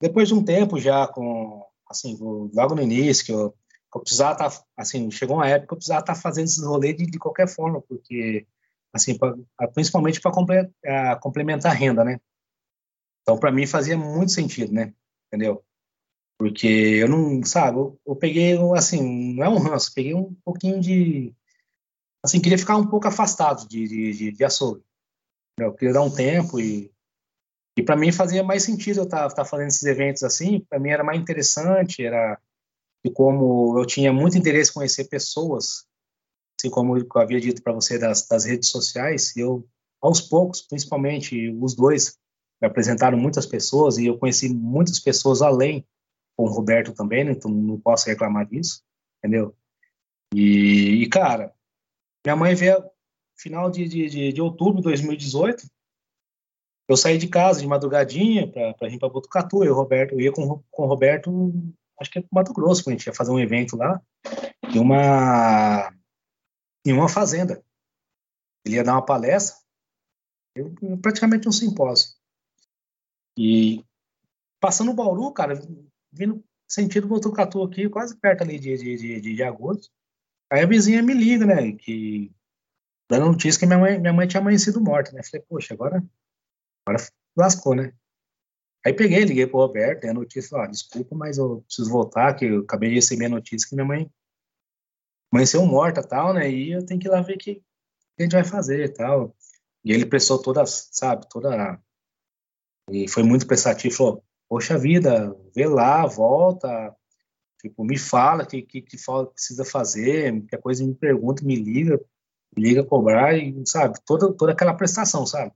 [0.01, 2.17] Depois de um tempo já com assim,
[2.53, 3.53] logo no início que eu
[3.95, 6.63] eu precisava estar, tá, assim, chegou uma época que eu precisava estar tá fazendo esses
[6.63, 8.45] rolês de, de qualquer forma, porque,
[8.93, 9.35] assim, pra,
[9.73, 10.69] principalmente para comple,
[11.21, 12.19] complementar a renda, né?
[13.21, 14.93] Então, para mim, fazia muito sentido, né?
[15.27, 15.63] Entendeu?
[16.39, 20.79] Porque eu não, sabe, eu, eu peguei, assim, não é um ranço, peguei um pouquinho
[20.79, 21.35] de,
[22.23, 24.81] assim, queria ficar um pouco afastado de, de, de, de açougue.
[25.59, 26.89] Eu queria dar um tempo e,
[27.77, 30.79] e para mim fazia mais sentido eu estar tá, tá fazendo esses eventos assim, para
[30.79, 32.39] mim era mais interessante, era
[33.03, 35.85] e como eu tinha muito interesse em conhecer pessoas,
[36.57, 39.67] assim como eu havia dito para você das, das redes sociais, eu
[40.01, 42.17] aos poucos, principalmente os dois,
[42.61, 45.85] me apresentaram muitas pessoas e eu conheci muitas pessoas além,
[46.39, 47.33] com o Roberto também, né?
[47.33, 48.81] então não posso reclamar disso,
[49.17, 49.53] entendeu?
[50.33, 51.53] E, e cara,
[52.25, 52.81] minha mãe veio
[53.37, 55.69] final de, de, de, outubro de 2018.
[56.87, 59.65] Eu saí de casa de madrugadinha para ir para Botucatu.
[59.65, 61.53] Eu, Roberto, eu ia com, com o Roberto,
[61.99, 64.01] acho que é para Mato Grosso, a gente ia fazer um evento lá,
[64.73, 65.93] em uma,
[66.85, 67.61] em uma fazenda.
[68.65, 69.57] Ele ia dar uma palestra,
[70.55, 72.13] eu, praticamente um simpósio.
[73.37, 73.83] E
[74.61, 75.59] passando o Bauru, cara,
[76.11, 79.89] vindo sentido Botucatu aqui, quase perto ali de, de, de, de agosto.
[80.51, 82.31] Aí a vizinha me liga, né, que
[83.09, 85.23] dando notícia que minha mãe, minha mãe tinha amanhecido morta, né?
[85.23, 86.03] Falei, poxa, agora,
[86.85, 87.03] agora
[87.35, 87.93] lascou, né?
[88.85, 92.45] Aí peguei, liguei pro Roberto, dei a notícia, ó, desculpa, mas eu preciso voltar, que
[92.45, 94.11] eu acabei de receber a notícia que minha mãe
[95.31, 96.49] amanheceu morta tal, né?
[96.49, 97.63] E eu tenho que ir lá ver o que, que
[98.19, 99.35] a gente vai fazer e tal.
[99.83, 101.81] E ele prestou toda, sabe, toda.
[102.89, 106.95] E foi muito prestativo, falou: Poxa vida, vê lá, volta,
[107.61, 108.97] tipo, me fala o que, que, que
[109.31, 111.99] precisa fazer, que a coisa me pergunta, me liga,
[112.57, 115.53] me liga cobrar, e, sabe, toda, toda aquela prestação, sabe?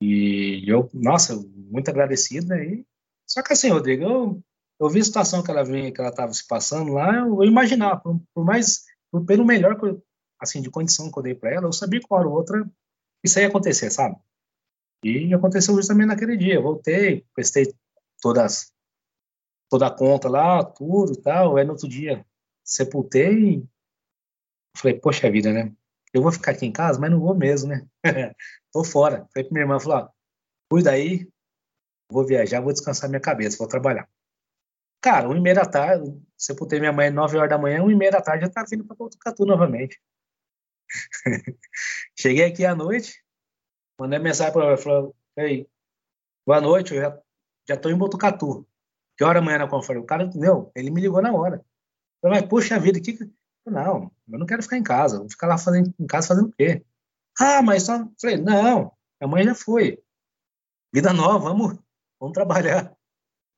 [0.00, 2.84] E eu, nossa, muito agradecido, né?
[3.26, 4.42] só que assim, Rodrigo, eu,
[4.80, 7.44] eu vi a situação que ela vinha, que ela estava se passando lá, eu, eu
[7.44, 9.78] imaginava, por, por mais, por, pelo melhor,
[10.40, 12.68] assim, de condição que eu dei para ela, eu sabia que uma hora ou outra
[13.24, 14.16] isso ia acontecer, sabe?
[15.02, 16.54] E aconteceu justamente naquele dia.
[16.54, 17.72] Eu voltei, prestei
[18.20, 18.72] todas,
[19.70, 21.56] toda a conta lá, tudo e tal.
[21.56, 22.24] Aí no outro dia
[22.64, 23.68] sepultei e
[24.76, 25.72] falei, poxa vida, né?
[26.12, 27.86] Eu vou ficar aqui em casa, mas não vou mesmo, né?
[28.72, 29.26] Tô fora.
[29.32, 30.08] Falei pra minha irmã, falou,
[30.70, 31.28] cuida aí,
[32.10, 34.08] vou viajar, vou descansar minha cabeça, vou trabalhar.
[35.00, 37.94] Cara, uma e meia da tarde, sepultei minha mãe nove horas da manhã, uma e
[37.94, 40.00] meia da tarde já tá vindo pra Botucatu novamente.
[42.18, 43.22] Cheguei aqui à noite,
[43.98, 45.68] mandei mensagem para ela, falei, ei,
[46.46, 47.22] boa noite, eu já,
[47.68, 48.66] já tô em Botucatu.
[49.16, 50.04] Que hora amanhã na conferência?
[50.04, 50.70] O cara, entendeu?
[50.74, 51.56] Ele me ligou na hora.
[51.56, 51.64] Eu
[52.28, 53.18] falei, mas, poxa vida, que...
[53.64, 55.18] Não, eu não quero ficar em casa.
[55.18, 56.84] Vou ficar lá fazendo, em casa fazendo o quê?
[57.38, 58.06] Ah, mas só...
[58.20, 60.02] Falei, não, a mãe já foi.
[60.92, 61.78] Vida nova, vamos,
[62.20, 62.94] vamos trabalhar.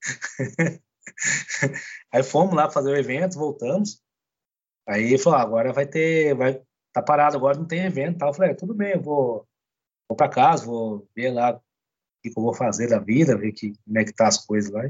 [2.12, 4.02] Aí fomos lá fazer o evento, voltamos.
[4.88, 6.62] Aí falou, ah, agora vai ter, vai,
[6.92, 8.30] tá parado agora, não tem evento tal.
[8.30, 9.47] Eu falei, é, tudo bem, eu vou,
[10.08, 11.60] vou para casa, vou ver lá o
[12.22, 14.82] que, eu vou fazer da vida, ver que, como é que tá as coisas lá.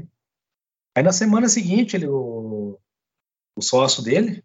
[0.95, 2.79] Aí na semana seguinte, ele, o,
[3.55, 4.43] o sócio dele,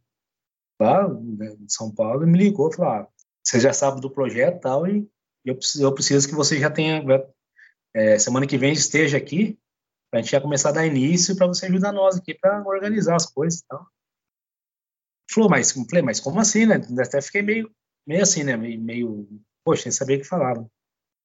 [0.80, 3.08] lá né, de São Paulo, me ligou e falou, ah,
[3.42, 5.08] você já sabe do projeto tal, e
[5.44, 7.02] eu preciso, eu preciso que você já tenha,
[7.94, 9.58] é, semana que vem esteja aqui,
[10.10, 13.16] para a gente já começar a dar início para você ajudar nós aqui para organizar
[13.16, 13.86] as coisas e tal.
[15.30, 16.76] Falou, mas, falei, mas como assim, né?
[17.00, 17.74] Até fiquei meio,
[18.06, 18.56] meio assim, né?
[18.56, 19.28] Meio, meio
[19.64, 20.68] poxa, sem saber o que falava.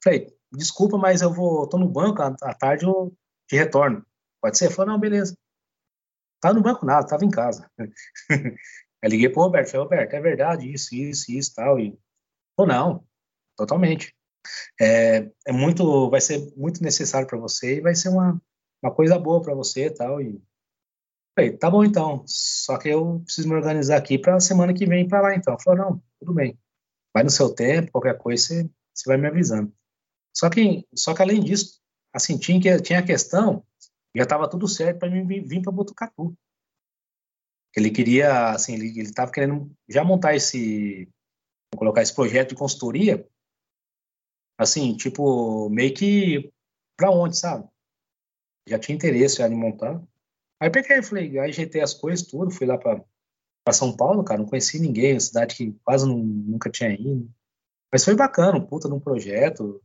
[0.03, 3.13] Falei, desculpa, mas eu vou, tô no banco, à tarde eu
[3.47, 4.05] te retorno.
[4.41, 4.71] Pode ser?
[4.71, 5.37] Falou, não, beleza.
[6.41, 7.69] Tava no banco nada, tava em casa.
[9.03, 11.97] Aí liguei pro Roberto, falei, Roberto, é verdade, isso, isso, isso, tal, e...
[12.57, 13.05] Ou não,
[13.57, 14.13] totalmente.
[14.79, 18.41] É, é muito, vai ser muito necessário para você e vai ser uma,
[18.81, 20.41] uma coisa boa para você, tal, e
[21.39, 25.07] Falei, tá bom então, só que eu preciso me organizar aqui para semana que vem
[25.07, 25.57] para lá então.
[25.57, 26.59] Falou, não, tudo bem.
[27.19, 29.75] Vai no seu tempo, qualquer coisa você, vai me avisando.
[30.33, 31.81] Só que, só que além disso,
[32.13, 33.61] assim, tinha, tinha a questão,
[34.15, 36.33] já estava tudo certo para mim vir para Botucatu.
[37.75, 41.09] Ele queria, assim, ele estava querendo já montar esse,
[41.75, 43.27] colocar esse projeto de consultoria,
[44.57, 46.49] assim, tipo, meio que
[46.95, 47.67] para onde, sabe?
[48.65, 50.01] Já tinha interesse já de montar.
[50.57, 53.03] Aí peguei, falei, aí ajeitei as coisas, tudo, fui lá para
[53.73, 57.29] São Paulo, cara, não conheci ninguém, uma cidade que quase não, nunca tinha ido.
[57.91, 59.81] Mas foi bacana, um puta de um projeto.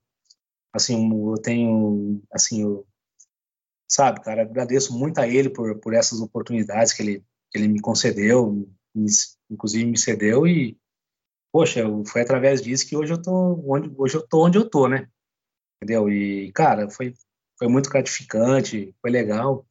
[0.73, 2.87] Assim, eu tenho, assim, eu,
[3.89, 7.81] sabe, cara, agradeço muito a ele por, por essas oportunidades que ele, que ele me
[7.81, 9.07] concedeu, me,
[9.51, 10.79] inclusive me cedeu e,
[11.53, 14.89] poxa, foi através disso que hoje eu tô onde, hoje eu tô onde eu tô,
[14.89, 15.09] né?
[15.77, 16.11] Entendeu?
[16.11, 17.15] E, cara, foi,
[17.59, 19.67] foi muito gratificante, foi legal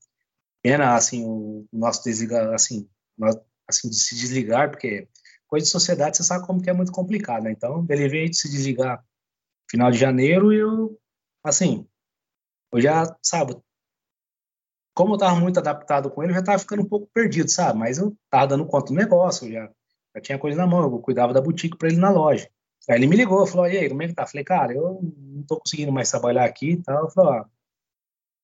[0.64, 3.36] pena assim o nosso desligar assim nós,
[3.74, 5.08] assim de se desligar porque
[5.48, 7.52] coisa de sociedade você sabe como que é muito complicado né?
[7.52, 9.04] então ele veio de se desligar
[9.70, 11.00] final de janeiro e eu
[11.44, 11.88] assim
[12.72, 13.56] eu já sabe
[14.94, 17.80] como eu tava muito adaptado com ele, eu já tava ficando um pouco perdido, sabe?
[17.80, 19.70] Mas eu tava dando conta do negócio, já,
[20.16, 22.48] já tinha coisa na mão, eu cuidava da boutique para ele na loja.
[22.90, 24.26] Aí ele me ligou, falou, e aí, como é que tá?
[24.28, 27.06] Falei, cara, eu não tô conseguindo mais trabalhar aqui e tal.
[27.06, 27.46] Eu falei, ó,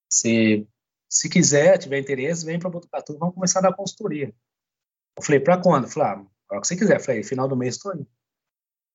[0.09, 0.67] se,
[1.09, 4.34] se quiser, tiver interesse, vem para Botucatu, vamos começar a dar consultoria.
[5.20, 5.84] Eu falei, para quando?
[5.84, 6.95] Eu falei, ah, o que você quiser.
[6.95, 8.05] Eu falei, final do mês tô aí.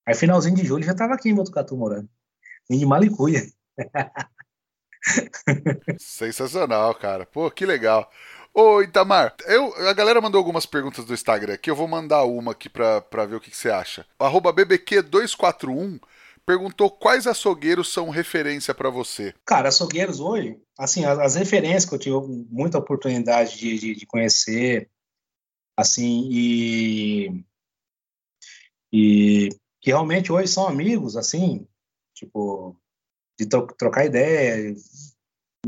[0.07, 2.09] Aí, finalzinho de julho, já tava aqui em Botucatu morando.
[2.71, 3.43] Em de Malicuia.
[5.99, 7.27] Sensacional, cara.
[7.27, 8.11] Pô, que legal.
[8.55, 12.53] Ô, Itamar, eu, a galera mandou algumas perguntas do Instagram aqui, eu vou mandar uma
[12.53, 14.07] aqui pra, pra ver o que, que você acha.
[14.19, 16.01] Arroba BBQ241
[16.47, 19.35] perguntou quais açougueiros são referência para você.
[19.45, 22.17] Cara, açougueiros hoje, assim, as, as, referências que eu tive
[22.51, 24.89] muita oportunidade de, de, de conhecer,
[25.77, 27.45] assim, e,
[28.93, 29.49] e
[29.81, 31.67] que realmente hoje são amigos, assim,
[32.15, 32.77] tipo,
[33.39, 34.75] de trocar ideia,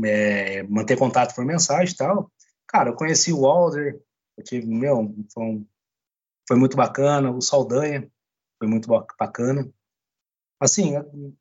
[0.03, 2.31] é, manter contato por mensagem e tal.
[2.67, 4.01] Cara, eu conheci o Walder,
[4.37, 5.67] eu tive, meu, foi, um,
[6.47, 8.09] foi muito bacana, o Saldanha,
[8.57, 8.87] foi muito
[9.19, 9.69] bacana.
[10.59, 10.93] Assim,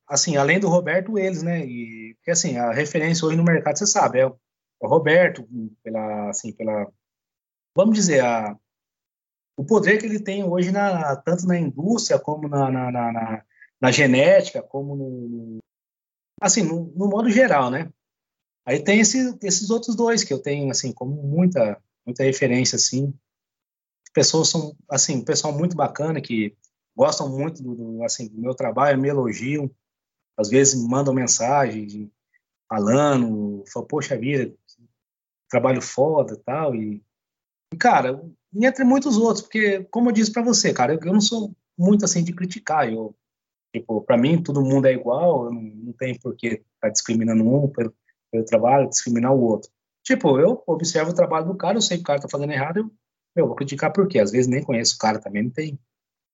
[0.07, 1.65] assim, além do Roberto, eles, né?
[1.65, 4.39] E, porque, assim, a referência hoje no mercado, você sabe, é o,
[4.83, 5.49] é Roberto,
[5.83, 6.87] pela, assim, pela,
[7.77, 8.59] vamos dizer, a,
[9.57, 13.45] o poder que ele tem hoje, na, tanto na indústria, como na, na, na,
[13.79, 15.59] na genética, como no,
[16.41, 17.93] assim, no, no modo geral, né?
[18.65, 23.15] Aí tem esse, esses outros dois que eu tenho, assim, como muita, muita referência, assim.
[24.13, 26.57] Pessoas são, assim, pessoal muito bacana que
[26.97, 29.71] gostam muito do, do, assim, do meu trabalho, me elogiam,
[30.37, 32.11] às vezes mandam mensagem
[32.69, 34.53] falando, falam, poxa vida,
[35.49, 37.03] trabalho foda tal, e,
[37.79, 38.21] cara,
[38.55, 42.05] entre muitos outros, porque, como eu disse para você, cara, eu, eu, não sou muito,
[42.05, 43.15] assim, de criticar, eu,
[43.75, 47.45] tipo, para mim, todo mundo é igual, não, não tem por que estar tá discriminando
[47.45, 47.95] um pelo,
[48.31, 49.71] pelo trabalho, discriminar o outro.
[50.05, 52.79] Tipo, eu observo o trabalho do cara, eu sei que o cara tá fazendo errado,
[52.79, 52.91] eu,
[53.37, 54.21] eu vou criticar por quê?
[54.21, 55.79] Às vezes nem conheço o cara também, não tem.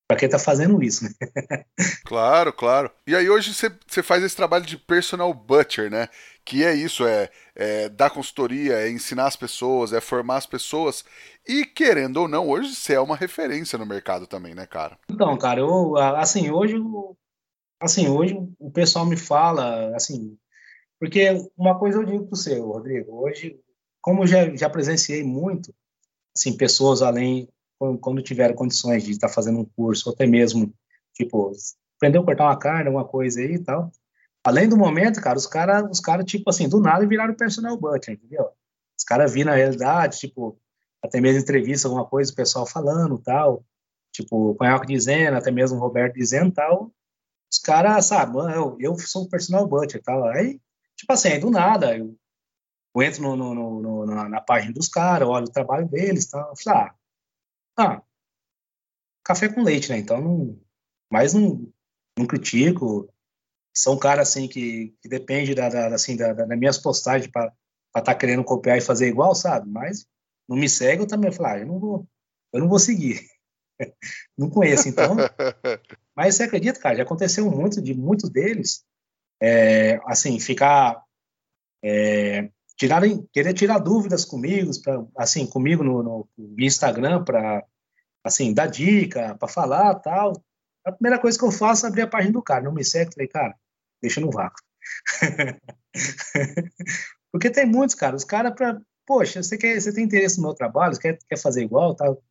[0.07, 1.11] Pra quem tá fazendo isso, né?
[2.05, 2.91] claro, claro.
[3.07, 6.09] E aí hoje você faz esse trabalho de personal butcher, né?
[6.45, 11.05] Que é isso, é, é dar consultoria, é ensinar as pessoas, é formar as pessoas.
[11.47, 14.99] E querendo ou não, hoje você é uma referência no mercado também, né, cara?
[15.11, 16.75] Então, cara, eu, assim, hoje,
[17.81, 20.37] assim, hoje o pessoal me fala, assim,
[20.99, 23.59] porque uma coisa eu digo para você, Rodrigo, hoje,
[24.01, 25.75] como já, já presenciei muito,
[26.37, 27.49] assim, pessoas além,
[28.01, 30.73] quando tiveram condições de estar fazendo um curso, ou até mesmo,
[31.15, 31.53] tipo,
[31.97, 33.91] aprender a cortar uma carne, alguma coisa aí e tal.
[34.45, 38.15] Além do momento, cara, os caras, os cara, tipo assim, do nada viraram personal butcher,
[38.15, 38.51] entendeu?
[38.99, 40.59] Os caras viram na realidade, tipo,
[41.03, 43.65] até mesmo entrevista, alguma coisa, o pessoal falando tal,
[44.13, 46.93] tipo, o Conhaque dizendo, até mesmo o Roberto dizendo tal.
[47.51, 50.25] Os caras, sabe, eu, eu sou um personal butcher tal.
[50.27, 50.61] Aí
[51.03, 52.17] Tipo assim, do nada, eu,
[52.95, 56.33] eu entro no, no, no, na, na, página dos caras, olho o trabalho deles?
[56.33, 56.95] Eu falei, ah,
[57.77, 58.03] ah,
[59.25, 59.99] café com leite, né?
[59.99, 60.61] Então, não,
[61.11, 61.69] mas não,
[62.17, 63.12] não critico.
[63.75, 67.53] São caras, assim, que, que depende da, da, assim, da, da, das minhas postagens para
[67.89, 69.69] estar tá querendo copiar e fazer igual, sabe?
[69.71, 70.07] Mas
[70.49, 72.07] não me segue, eu também falo, ah, eu não vou,
[72.53, 73.21] eu não vou seguir.
[74.37, 75.17] não conheço, então.
[76.15, 78.85] Mas você acredita, cara, já aconteceu muito de muitos deles
[79.43, 81.03] é, assim, ficar
[81.83, 87.65] é, tirarem, querer tirar dúvidas comigo, pra, assim, comigo no, no Instagram para
[88.25, 90.33] assim, dar dica, para falar, tal.
[90.85, 93.15] A primeira coisa que eu faço é abrir a página do cara, não me segue,
[93.15, 93.57] falei, cara,
[94.03, 94.61] deixa no vácuo.
[97.33, 100.55] Porque tem muitos, cara, os caras para, poxa, você quer, você tem interesse no meu
[100.55, 102.23] trabalho, quer, quer fazer igual, tal.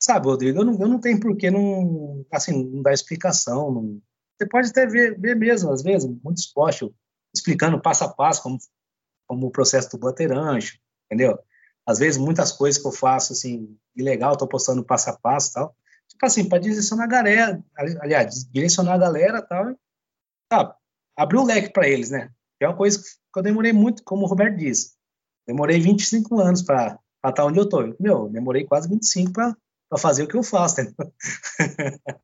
[0.00, 4.00] Sabe, Rodrigo, eu não, eu não tenho por que não, assim, não dar explicação, não,
[4.38, 6.88] você pode até ver, ver mesmo, às vezes, muitos posts
[7.34, 8.58] explicando passo a passo como,
[9.26, 11.38] como o processo do butterancho, entendeu?
[11.86, 15.76] Às vezes, muitas coisas que eu faço, assim, ilegal, estou postando passo a passo tal.
[16.08, 17.64] Tipo assim, para direcionar a galera,
[18.00, 19.74] aliás, direcionar a galera tal,
[20.48, 20.76] tá,
[21.16, 22.30] abrir o leque para eles, né?
[22.60, 24.94] é uma coisa que eu demorei muito, como o Roberto disse.
[25.46, 27.94] Demorei 25 anos para estar onde eu tô.
[27.98, 29.56] Meu, demorei quase 25 para
[29.98, 31.12] fazer o que eu faço, entendeu?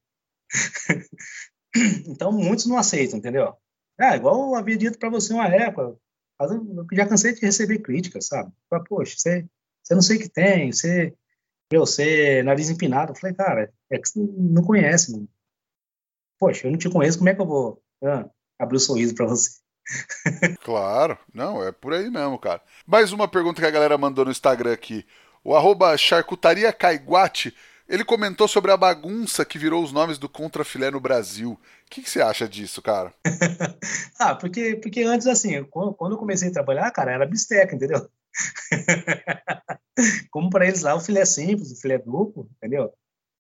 [2.07, 3.55] Então, muitos não aceitam, entendeu?
[4.01, 5.95] É, igual eu havia dito para você uma época,
[6.41, 8.51] eu já cansei de receber críticas, sabe?
[8.71, 9.47] Fala, Poxa, você,
[9.83, 11.15] você não sei o que tem, você,
[11.71, 13.13] meu, você é nariz empinado.
[13.13, 15.29] Eu falei, cara, é que você não conhece, mano.
[16.39, 18.29] Poxa, eu não te conheço, como é que eu vou ah,
[18.59, 19.51] abrir o um sorriso para você?
[20.63, 22.61] claro, não, é por aí mesmo, cara.
[22.87, 25.07] Mais uma pergunta que a galera mandou no Instagram aqui.
[25.43, 27.55] O arroba charcutaria caiguate
[27.89, 31.53] ele comentou sobre a bagunça que virou os nomes do contrafilé no Brasil.
[31.53, 31.59] O
[31.91, 33.15] que, que você acha disso, cara?
[34.21, 38.07] ah, porque, porque antes, assim, quando eu comecei a trabalhar, cara, era bisteca, entendeu?
[40.31, 42.93] Como para eles lá, o filé simples, o filé duplo, entendeu?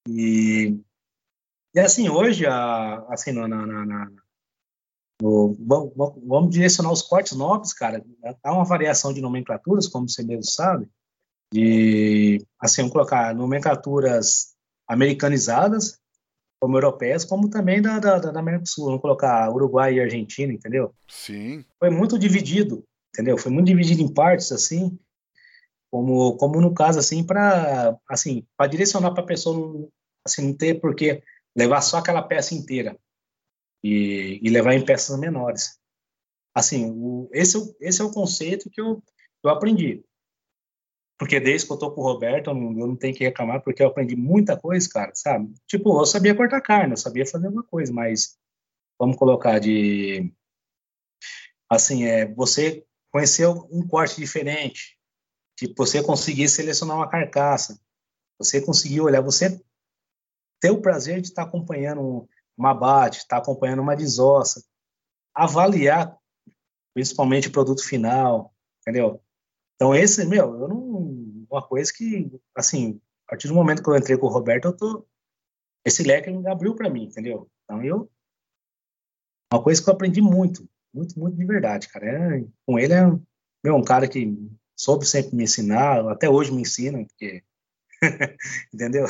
[0.08, 0.80] E,
[1.74, 4.10] e assim, hoje, a, assim, na, na, na
[5.20, 5.92] no, vamos,
[6.24, 8.04] vamos direcionar os cortes nobres, cara.
[8.42, 10.88] Há uma variação de nomenclaturas, como você mesmo sabe,
[11.52, 14.54] de, assim, vamos colocar nomenclaturas
[14.86, 15.98] americanizadas,
[16.60, 18.86] como europeias, como também da, da, da América do Sul.
[18.86, 20.94] Vamos colocar Uruguai e Argentina, entendeu?
[21.08, 21.64] Sim.
[21.78, 23.36] Foi muito dividido, entendeu?
[23.36, 24.98] Foi muito dividido em partes, assim,
[25.90, 29.88] como, como no caso, assim, para assim, direcionar para a pessoa não,
[30.24, 31.22] assim, não ter porque
[31.56, 32.96] levar só aquela peça inteira
[33.82, 35.78] e, e levar em peças menores.
[36.54, 39.02] Assim, o, esse, é esse é o conceito que eu,
[39.42, 40.04] eu aprendi.
[41.18, 43.62] Porque desde que eu tô com o Roberto, eu não, eu não tenho que reclamar,
[43.62, 45.52] porque eu aprendi muita coisa, cara, sabe?
[45.66, 48.38] Tipo, eu sabia cortar carne, eu sabia fazer alguma coisa, mas
[48.98, 50.32] vamos colocar de.
[51.68, 54.96] Assim, é você conhecer um corte diferente,
[55.56, 57.80] tipo, você conseguir selecionar uma carcaça,
[58.38, 59.60] você conseguir olhar, você
[60.60, 64.64] ter o prazer de estar acompanhando um abate, estar acompanhando uma desossa,
[65.34, 66.18] avaliar
[66.94, 69.22] principalmente o produto final, entendeu?
[69.76, 71.46] Então, esse, meu, eu não.
[71.50, 74.76] Uma coisa que, assim, a partir do momento que eu entrei com o Roberto, eu
[74.76, 75.06] tô.
[75.84, 77.48] Esse leque abriu para mim, entendeu?
[77.64, 78.10] Então, eu.
[79.52, 82.06] Uma coisa que eu aprendi muito, muito, muito de verdade, cara.
[82.06, 83.06] É, com ele é
[83.62, 84.36] meu, um cara que
[84.76, 87.42] soube sempre me ensinar, até hoje me ensina, porque.
[88.72, 89.06] entendeu?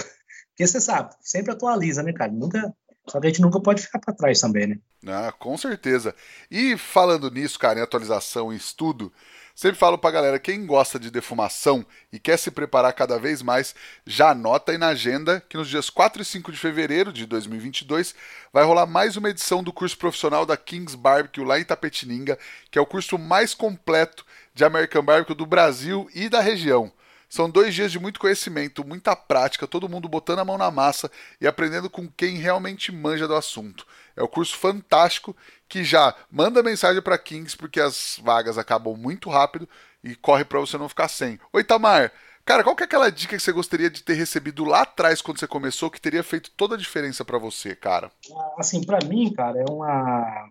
[0.48, 2.32] Porque você sabe, sempre atualiza, né, cara?
[2.32, 2.74] Nunca.
[3.08, 4.78] Só que a gente nunca pode ficar para trás também, né?
[5.06, 6.14] Ah, com certeza.
[6.50, 9.12] E falando nisso, cara, em atualização e estudo,
[9.58, 13.74] Sempre falo pra galera, quem gosta de defumação e quer se preparar cada vez mais,
[14.06, 18.14] já anota aí na agenda que nos dias 4 e 5 de fevereiro de 2022
[18.52, 22.38] vai rolar mais uma edição do curso profissional da Kings Barbecue lá em Tapetininga,
[22.70, 26.92] que é o curso mais completo de American Barbecue do Brasil e da região.
[27.28, 31.10] São dois dias de muito conhecimento, muita prática, todo mundo botando a mão na massa
[31.40, 33.86] e aprendendo com quem realmente manja do assunto.
[34.16, 35.36] É o curso fantástico
[35.68, 39.68] que já manda mensagem para Kings porque as vagas acabam muito rápido
[40.02, 41.38] e corre para você não ficar sem.
[41.52, 42.12] Oi, Tamar.
[42.44, 45.38] Cara, qual que é aquela dica que você gostaria de ter recebido lá atrás quando
[45.38, 48.10] você começou que teria feito toda a diferença para você, cara?
[48.56, 50.48] Assim, para mim, cara, é uma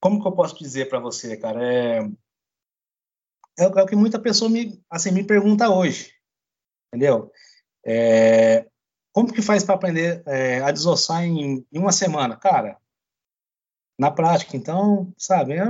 [0.00, 1.62] como que eu posso dizer para você, cara?
[1.62, 2.00] É...
[3.64, 6.12] é o que muita pessoa me assim me pergunta hoje,
[6.88, 7.30] entendeu?
[7.84, 8.66] É...
[9.12, 12.36] Como que faz para aprender é, a desossar em, em, uma semana?
[12.36, 12.78] Cara,
[13.98, 15.64] na prática, então, sabe, é,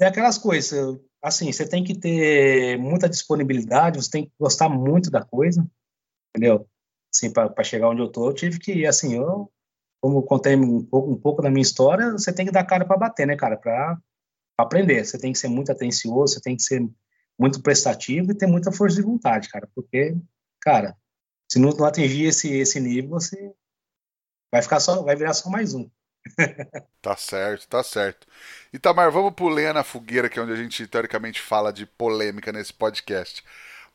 [0.00, 5.10] é aquelas coisas, assim, você tem que ter muita disponibilidade, você tem que gostar muito
[5.10, 5.66] da coisa,
[6.28, 6.68] entendeu?
[7.12, 9.50] Assim, para chegar onde eu tô, eu tive que, assim, eu,
[10.02, 12.98] como contei um pouco, um pouco da minha história, você tem que dar cara para
[12.98, 13.98] bater, né, cara, para
[14.56, 15.04] aprender.
[15.04, 16.88] Você tem que ser muito atencioso, você tem que ser
[17.38, 20.16] muito prestativo e ter muita força de vontade, cara, porque,
[20.60, 20.96] cara,
[21.50, 23.52] se não, não atingir esse, esse nível, você
[24.52, 25.90] vai ficar só, vai virar só mais um.
[27.02, 28.26] tá certo, tá certo.
[28.72, 32.52] Itamar, vamos pro Lenha na Fogueira, que é onde a gente teoricamente fala de polêmica
[32.52, 33.44] nesse podcast.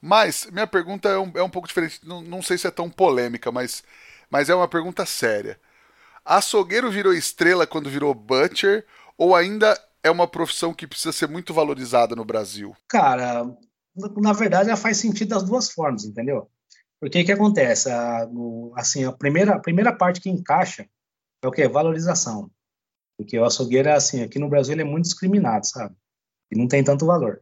[0.01, 2.89] Mas minha pergunta é um, é um pouco diferente, não, não sei se é tão
[2.89, 3.83] polêmica, mas,
[4.29, 5.59] mas é uma pergunta séria.
[6.23, 8.85] Açougueiro virou estrela quando virou butcher
[9.17, 12.75] ou ainda é uma profissão que precisa ser muito valorizada no Brasil?
[12.87, 13.45] Cara,
[14.17, 16.49] na verdade ela faz sentido das duas formas, entendeu?
[16.99, 17.89] Porque o que acontece?
[17.89, 18.27] A,
[18.75, 20.87] assim, a primeira, a primeira parte que encaixa
[21.41, 21.67] é o que?
[21.67, 22.51] Valorização.
[23.17, 25.95] Porque o açougueiro, assim, aqui no Brasil ele é muito discriminado, sabe?
[26.51, 27.41] E não tem tanto valor.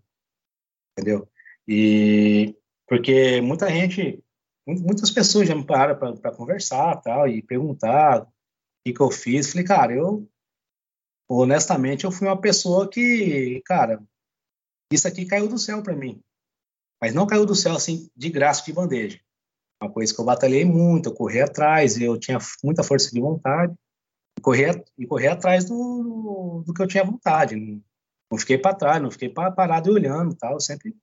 [0.93, 1.27] Entendeu?
[1.67, 2.55] E
[2.87, 4.23] porque muita gente,
[4.65, 8.27] muitas pessoas já me pararam para conversar tal, e perguntar o
[8.85, 9.51] que, que eu fiz.
[9.51, 10.27] Falei, cara, eu,
[11.27, 14.01] honestamente, eu fui uma pessoa que, cara,
[14.91, 16.21] isso aqui caiu do céu para mim.
[17.01, 19.19] Mas não caiu do céu, assim, de graça, de bandeja
[19.81, 23.73] uma coisa que eu batalhei muito, eu corri atrás, eu tinha muita força de vontade,
[24.37, 27.55] e correr, e correr atrás do, do que eu tinha vontade.
[27.55, 30.95] Não, fiquei para trás, não fiquei parado e olhando tal, sempre,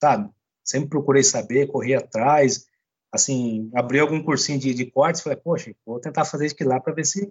[0.00, 0.30] sabe,
[0.64, 2.66] sempre procurei saber, corri atrás,
[3.12, 6.80] assim, abri algum cursinho de, de cortes, falei, poxa, vou tentar fazer isso aqui lá
[6.80, 7.30] para ver se,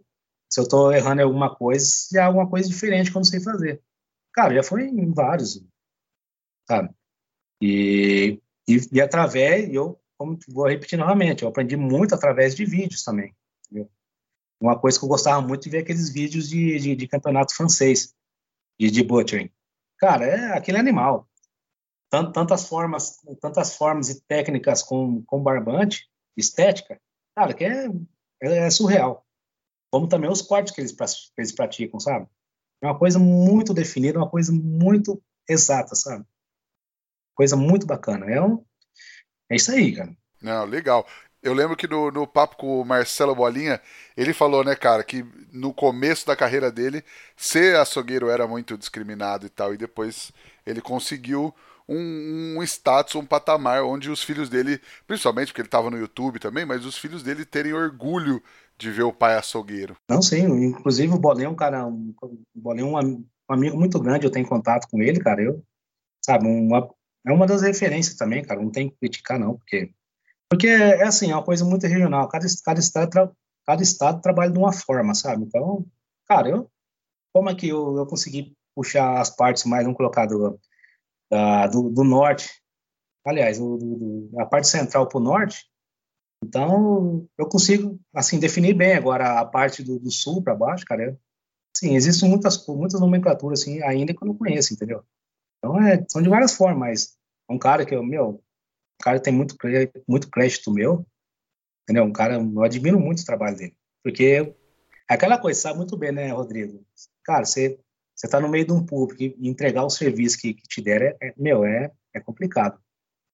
[0.51, 3.23] se eu estou errando em alguma coisa, se há alguma coisa diferente que eu não
[3.23, 3.81] sei fazer.
[4.33, 5.63] Cara, já foi em vários,
[6.67, 6.93] sabe?
[7.61, 13.03] E, e, e através, eu como vou repetir novamente, eu aprendi muito através de vídeos
[13.03, 13.35] também.
[13.65, 13.89] Entendeu?
[14.61, 18.13] Uma coisa que eu gostava muito de ver aqueles vídeos de, de, de campeonato francês,
[18.79, 19.49] de, de butchering.
[19.97, 21.27] Cara, é aquele animal.
[22.09, 27.01] tantas formas, tantas formas e técnicas com, com barbante, estética,
[27.35, 27.87] cara, que é,
[28.43, 29.25] é, é surreal.
[29.91, 32.27] Como também os cortes que eles, que eles praticam, sabe?
[32.81, 36.25] É uma coisa muito definida, uma coisa muito exata, sabe?
[37.35, 38.25] Coisa muito bacana.
[38.31, 38.63] É, um,
[39.49, 40.15] é isso aí, cara.
[40.41, 41.05] Não, legal.
[41.43, 43.81] Eu lembro que no, no papo com o Marcelo Bolinha,
[44.15, 47.03] ele falou, né, cara, que no começo da carreira dele,
[47.35, 50.31] ser açougueiro era muito discriminado e tal, e depois
[50.65, 51.53] ele conseguiu
[51.87, 56.39] um, um status, um patamar onde os filhos dele, principalmente porque ele estava no YouTube
[56.39, 58.41] também, mas os filhos dele terem orgulho
[58.81, 59.95] de ver o pai açougueiro.
[60.09, 63.77] Não, sim, inclusive o Bolinha é um cara, um, o Bolinha é um, um amigo
[63.77, 65.63] muito grande, eu tenho contato com ele, cara, eu,
[66.23, 66.89] sabe, uma,
[67.25, 69.93] é uma das referências também, cara, não tem que criticar não, porque
[70.51, 72.27] porque é assim, é uma coisa muito regional.
[72.27, 75.45] Cada, cada, estado, cada estado trabalha de uma forma, sabe?
[75.45, 75.85] Então,
[76.27, 76.69] cara, eu,
[77.33, 80.59] como é que eu, eu consegui puxar as partes mais, vamos colocar, do,
[81.31, 82.49] da, do, do norte,
[83.25, 85.70] aliás, do, a parte central para o norte,
[86.43, 91.03] então eu consigo, assim, definir bem agora a parte do, do sul para baixo, cara.
[91.03, 91.19] Eu,
[91.75, 95.03] sim, existem muitas, muitas nomenclaturas, assim, ainda que eu não conheço, entendeu?
[95.57, 97.17] Então, é, são de várias formas, mas
[97.49, 98.43] é um cara que eu, meu,
[99.01, 99.55] cara tem muito,
[100.07, 101.05] muito crédito meu,
[101.83, 102.03] entendeu?
[102.03, 104.55] Um cara, eu admiro muito o trabalho dele, porque
[105.09, 106.85] é aquela coisa, sabe muito bem, né, Rodrigo?
[107.23, 107.79] Cara, você
[108.21, 111.01] você tá no meio de um público e entregar o serviço que, que te der
[111.01, 112.79] é, é, meu, é, é complicado.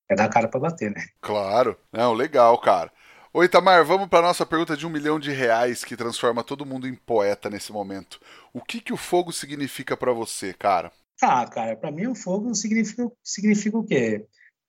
[0.09, 1.05] É dar cara para bater, né?
[1.21, 1.77] Claro.
[1.91, 2.91] Não, legal, cara.
[3.33, 6.87] Oi, Itamar, vamos para nossa pergunta de um milhão de reais que transforma todo mundo
[6.87, 8.19] em poeta nesse momento.
[8.53, 10.91] O que que o fogo significa para você, cara?
[11.21, 14.25] Ah, cara, para mim o fogo significa, significa o quê?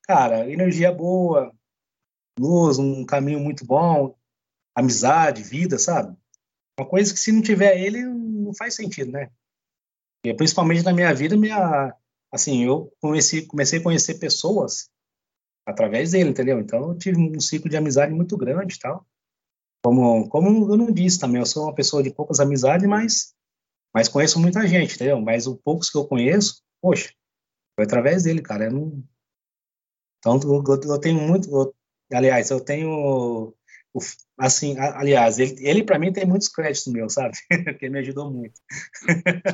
[0.08, 1.54] cara, energia boa,
[2.40, 4.16] luz, um caminho muito bom,
[4.74, 6.16] amizade, vida, sabe?
[6.80, 9.30] Uma coisa que se não tiver ele não faz sentido, né?
[10.24, 11.94] E principalmente na minha vida, minha,
[12.32, 14.88] assim, eu comecei, comecei a conhecer pessoas
[15.68, 16.58] através dele, entendeu?
[16.58, 19.06] Então eu tive um ciclo de amizade muito grande e tal.
[19.84, 23.34] Como, como eu não disse também, eu sou uma pessoa de poucas amizades, mas,
[23.94, 25.20] mas conheço muita gente, entendeu?
[25.20, 27.12] Mas os poucos que eu conheço, poxa,
[27.76, 28.64] foi através dele, cara.
[28.64, 29.04] Eu não,
[30.18, 31.48] então, eu, eu tenho muito.
[31.48, 31.74] Eu,
[32.12, 33.54] aliás, eu tenho.
[34.38, 37.36] Assim, aliás, ele, ele para mim tem muitos créditos meus, sabe?
[37.64, 38.60] Porque me ajudou muito.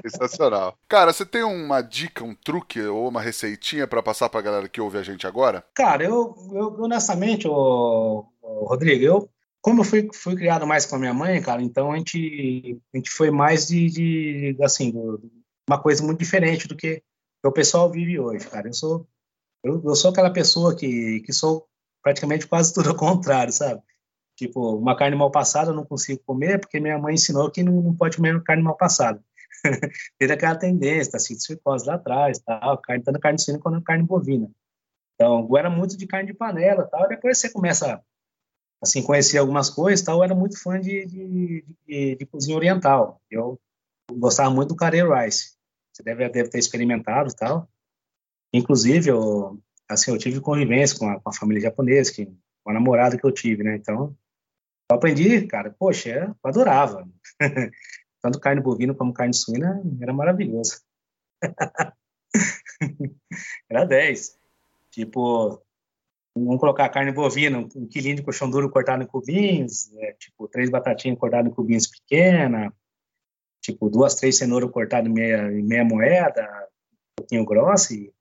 [0.02, 0.78] Sensacional.
[0.88, 4.80] Cara, você tem uma dica, um truque ou uma receitinha para passar pra galera que
[4.80, 5.64] ouve a gente agora?
[5.74, 9.30] Cara, eu, eu honestamente, ô, ô, Rodrigo, eu,
[9.62, 12.96] como eu fui, fui criado mais com a minha mãe, cara, então a gente, a
[12.96, 14.92] gente foi mais de, de assim,
[15.68, 17.02] uma coisa muito diferente do que
[17.42, 18.68] o pessoal vive hoje, cara.
[18.68, 19.06] Eu sou
[19.64, 21.66] eu, eu sou aquela pessoa que, que sou
[22.02, 23.80] praticamente quase tudo ao contrário, sabe?
[24.36, 27.80] Tipo, uma carne mal passada eu não consigo comer porque minha mãe ensinou que não,
[27.80, 29.22] não pode comer carne mal passada.
[30.18, 34.50] Teve aquela tendência, tá, citicose lá atrás, tal, carne, tanto carne suína quanto carne bovina.
[35.14, 37.08] Então, eu era muito de carne de panela, tal.
[37.08, 38.02] Depois você começa
[38.82, 40.18] assim conhecer algumas coisas, tal.
[40.18, 43.20] Eu era muito fã de, de, de, de cozinha oriental.
[43.30, 43.58] Eu
[44.12, 45.54] gostava muito do curry rice.
[45.92, 47.68] Você deve, deve ter experimentado, tal.
[48.52, 52.74] Inclusive, eu, assim, eu tive convivência com a, com a família japonesa, que, com a
[52.74, 53.76] namorada que eu tive, né?
[53.76, 54.16] Então,
[54.94, 57.08] eu aprendi, cara, poxa, eu adorava.
[58.22, 60.80] Tanto carne bovina como carne suína era maravilhoso.
[63.68, 64.38] era 10.
[64.90, 65.60] Tipo,
[66.34, 70.70] vamos colocar carne bovina, um quilinho de colchão duro cortado em cubinhos, é, tipo, três
[70.70, 72.72] batatinhas cortadas em cubinhos pequena,
[73.60, 76.42] tipo, duas, três cenouras cortadas em meia, em meia moeda,
[77.12, 78.12] um pouquinho grossa, e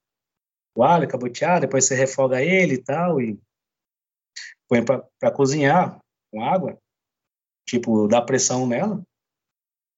[0.75, 3.39] o alho caboteado, depois você refoga ele e tal, e
[4.67, 6.02] põe para cozinhar
[6.34, 6.77] com água,
[7.68, 9.03] tipo, dá pressão nela,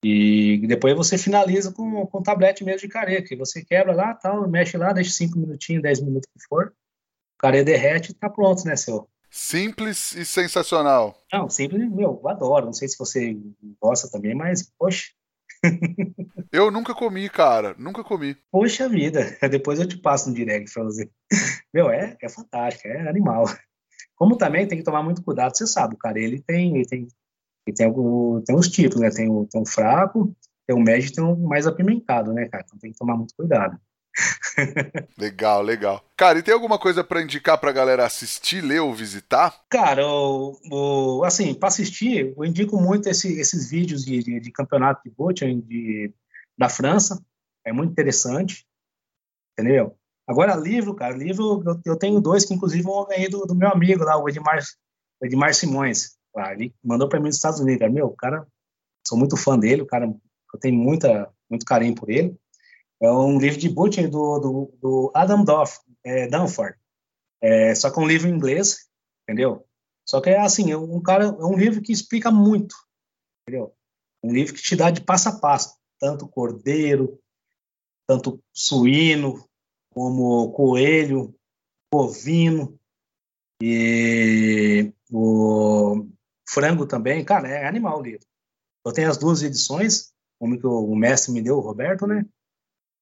[0.04, 4.48] e depois você finaliza com, com tablete mesmo de carê, que você quebra lá, tal,
[4.48, 8.66] mexe lá, deixa 5 minutinhos, 10 minutos que for, o carê derrete e tá pronto,
[8.66, 9.10] né, seu?
[9.32, 11.18] Simples e sensacional.
[11.32, 13.36] Não, simples, meu, eu adoro, não sei se você
[13.82, 15.12] gosta também, mas, poxa,
[16.52, 17.76] eu nunca comi, cara.
[17.78, 18.38] Nunca comi.
[18.52, 19.38] Poxa vida.
[19.50, 21.10] Depois eu te passo no direct pra você.
[21.74, 23.46] Meu, é, é fantástico, é animal.
[24.16, 27.08] Como também tem que tomar muito cuidado, você sabe, o cara, ele tem, ele tem,
[27.68, 29.10] ele tem, algum, tem uns tipos, né?
[29.10, 30.36] Tem o, tem um fraco,
[30.66, 32.64] tem o médio e tem um mais apimentado, né, cara?
[32.66, 33.80] Então tem que tomar muito cuidado.
[35.18, 36.06] legal, legal.
[36.16, 39.64] Cara, e tem alguma coisa para indicar pra galera assistir, ler ou visitar?
[39.70, 44.52] Cara, o, o assim, para assistir, eu indico muito esse, esses vídeos de, de, de
[44.52, 46.14] campeonato de butcher de,
[46.58, 47.22] da França.
[47.66, 48.66] É muito interessante,
[49.52, 49.98] entendeu?
[50.28, 53.70] Agora, livro, cara, livro, eu, eu tenho dois que, inclusive, eu ganhei do, do meu
[53.70, 54.60] amigo lá, o Edmar,
[55.22, 56.16] Edmar Simões.
[56.36, 57.80] Ah, ele mandou para mim dos Estados Unidos.
[57.80, 57.92] Cara.
[57.92, 58.48] Meu, cara,
[59.08, 62.36] sou muito fã dele, o cara, eu tenho muita, muito carinho por ele.
[63.02, 66.76] É um livro de butcher do, do, do Adam Doff, é Danford.
[67.42, 68.88] É, só que é um livro em inglês,
[69.24, 69.66] entendeu?
[70.08, 72.76] Só que é assim, é um cara, é um livro que explica muito,
[73.42, 73.74] entendeu?
[74.24, 77.20] Um livro que te dá de passo a passo, tanto cordeiro,
[78.08, 79.45] tanto suíno,
[79.96, 81.34] como coelho,
[81.92, 82.78] bovino
[83.64, 86.06] e o
[86.48, 87.24] frango também.
[87.24, 88.28] Cara, é animal o livro.
[88.86, 92.26] Eu tenho as duas edições, uma que o mestre me deu, o Roberto, né?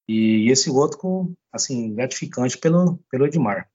[0.07, 3.67] E esse outro, assim, gratificante pelo, pelo Edmar.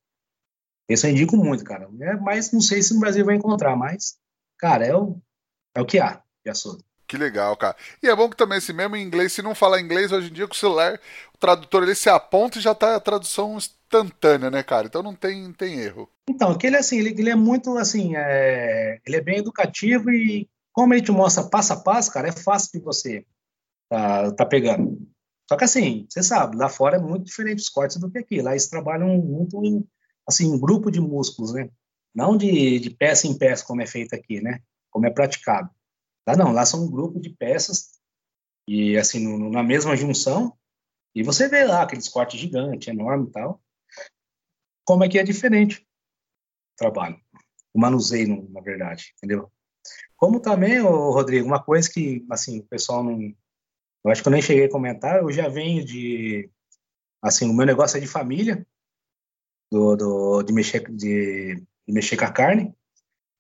[0.88, 1.90] Esse eu indico muito, cara.
[2.00, 4.16] É, mas não sei se no Brasil vai encontrar, mas,
[4.56, 5.20] cara, é o,
[5.74, 6.84] é o que há de açougue.
[7.08, 7.74] Que legal, cara.
[8.02, 10.32] E é bom que também, assim, mesmo em inglês, se não falar inglês, hoje em
[10.32, 11.00] dia com o celular,
[11.34, 14.86] o tradutor ele se aponta e já tá a tradução instantânea, né, cara?
[14.86, 16.06] Então não tem, tem erro.
[16.28, 20.92] Então, aquele assim, ele, ele é muito assim, é, ele é bem educativo e como
[20.92, 23.24] ele te mostra passo a passo, cara, é fácil de você
[23.88, 24.98] tá, tá pegando.
[25.48, 28.42] Só que assim, você sabe, lá fora é muito diferente os cortes do que aqui.
[28.42, 29.82] Lá eles trabalham muito em,
[30.28, 31.70] assim, em grupo de músculos, né?
[32.14, 34.60] Não de, de peça em peça, como é feito aqui, né?
[34.90, 35.70] Como é praticado.
[36.28, 37.98] Lá não, lá são um grupo de peças
[38.68, 40.54] e assim no, na mesma junção
[41.14, 43.62] e você vê lá aqueles cortes gigantes, enorme e tal.
[44.84, 45.80] Como é que é diferente
[46.74, 47.18] o trabalho,
[47.72, 49.50] o manuseio, na verdade, entendeu?
[50.18, 53.18] Como também, ô, Rodrigo, uma coisa que assim o pessoal não,
[54.04, 56.50] eu acho que eu nem cheguei a comentar, eu já venho de,
[57.22, 58.66] assim, o meu negócio é de família,
[59.72, 62.74] do, do de mexer de, de mexer com a carne.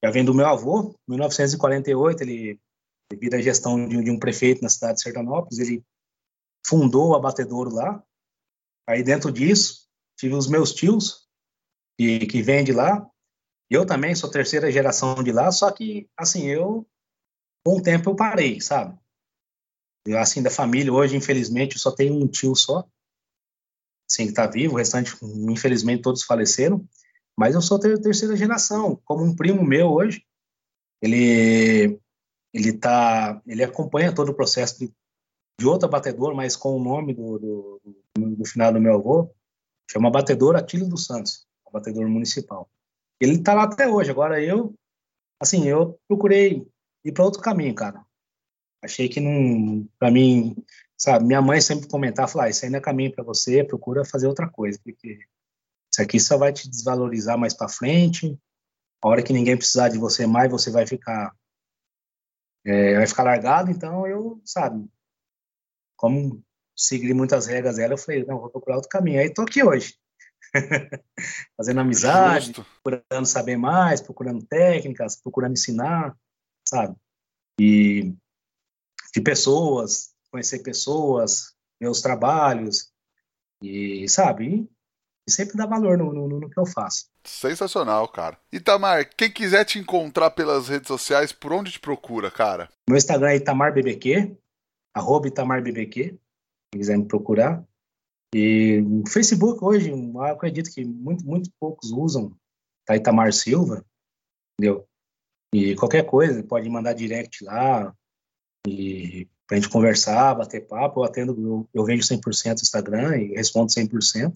[0.02, 2.58] Já vem do meu avô, 1948, ele
[3.10, 5.84] devido à gestão de, de, um prefeito na cidade de Sertanópolis, ele
[6.66, 8.02] fundou o abatedouro lá.
[8.86, 11.28] Aí dentro disso, tive os meus tios,
[11.98, 13.08] que, que vêm de lá.
[13.70, 16.86] Eu também sou terceira geração de lá, só que, assim, eu,
[17.64, 18.98] com o tempo eu parei, sabe?
[20.06, 22.88] Eu, assim, da família, hoje, infelizmente, eu só tenho um tio só,
[24.10, 26.86] assim, que está vivo, o restante, infelizmente, todos faleceram.
[27.36, 30.24] Mas eu sou ter, terceira geração, como um primo meu hoje,
[31.02, 32.00] ele
[32.52, 34.92] ele tá, ele acompanha todo o processo de,
[35.58, 35.88] de outro
[36.34, 37.80] mas com o nome do, do,
[38.16, 39.34] do, do final do meu avô,
[39.90, 42.68] chama Batedor Atílio dos Santos, abatedor municipal.
[43.20, 44.10] Ele está lá até hoje.
[44.10, 44.74] Agora eu,
[45.40, 46.66] assim, eu procurei
[47.04, 48.04] ir para outro caminho, cara.
[48.82, 50.56] Achei que não, para mim,
[50.96, 54.04] sabe, minha mãe sempre comentava, falar, ah, isso aí não é caminho para você, procura
[54.04, 55.18] fazer outra coisa, porque
[55.92, 58.38] isso aqui só vai te desvalorizar mais para frente.
[59.02, 61.34] A hora que ninguém precisar de você mais, você vai ficar
[62.64, 64.88] é, vai ficar largado, então eu, sabe,
[65.96, 66.42] como
[66.76, 69.20] segui muitas regras dela, eu falei, não, vou procurar outro caminho.
[69.20, 69.96] Aí tô aqui hoje.
[71.56, 72.66] Fazendo amizade, Justo.
[72.82, 76.16] procurando saber mais, procurando técnicas, procurando ensinar,
[76.66, 76.96] sabe?
[77.60, 78.14] E
[79.12, 82.92] de pessoas, conhecer pessoas, meus trabalhos,
[83.62, 84.68] e sabe?
[85.28, 87.10] E sempre dá valor no, no, no que eu faço.
[87.22, 88.38] Sensacional, cara.
[88.50, 92.70] Itamar, quem quiser te encontrar pelas redes sociais, por onde te procura, cara?
[92.88, 94.34] Meu Instagram é ItamarBBQ,
[94.96, 96.18] arroba ItamarBBQ,
[96.72, 97.62] quem quiser me procurar.
[98.34, 102.34] E o Facebook hoje, eu acredito que muito, muito poucos usam,
[102.86, 103.84] tá Itamar Silva,
[104.58, 104.86] entendeu?
[105.54, 107.94] E qualquer coisa, pode mandar direct lá,
[108.66, 113.70] e pra gente conversar, bater papo, eu atendo, eu, eu vejo 100% Instagram e respondo
[113.70, 114.32] 100%.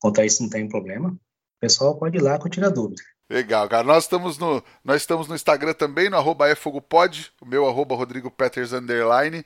[0.00, 1.10] Quanto a isso não tem problema.
[1.10, 3.02] O pessoal pode ir lá com tira dúvida.
[3.30, 3.84] Legal, cara.
[3.84, 8.30] Nós estamos no, nós estamos no Instagram também, no arroba efogopod, o meu arroba Rodrigo
[8.30, 9.44] Peters underline.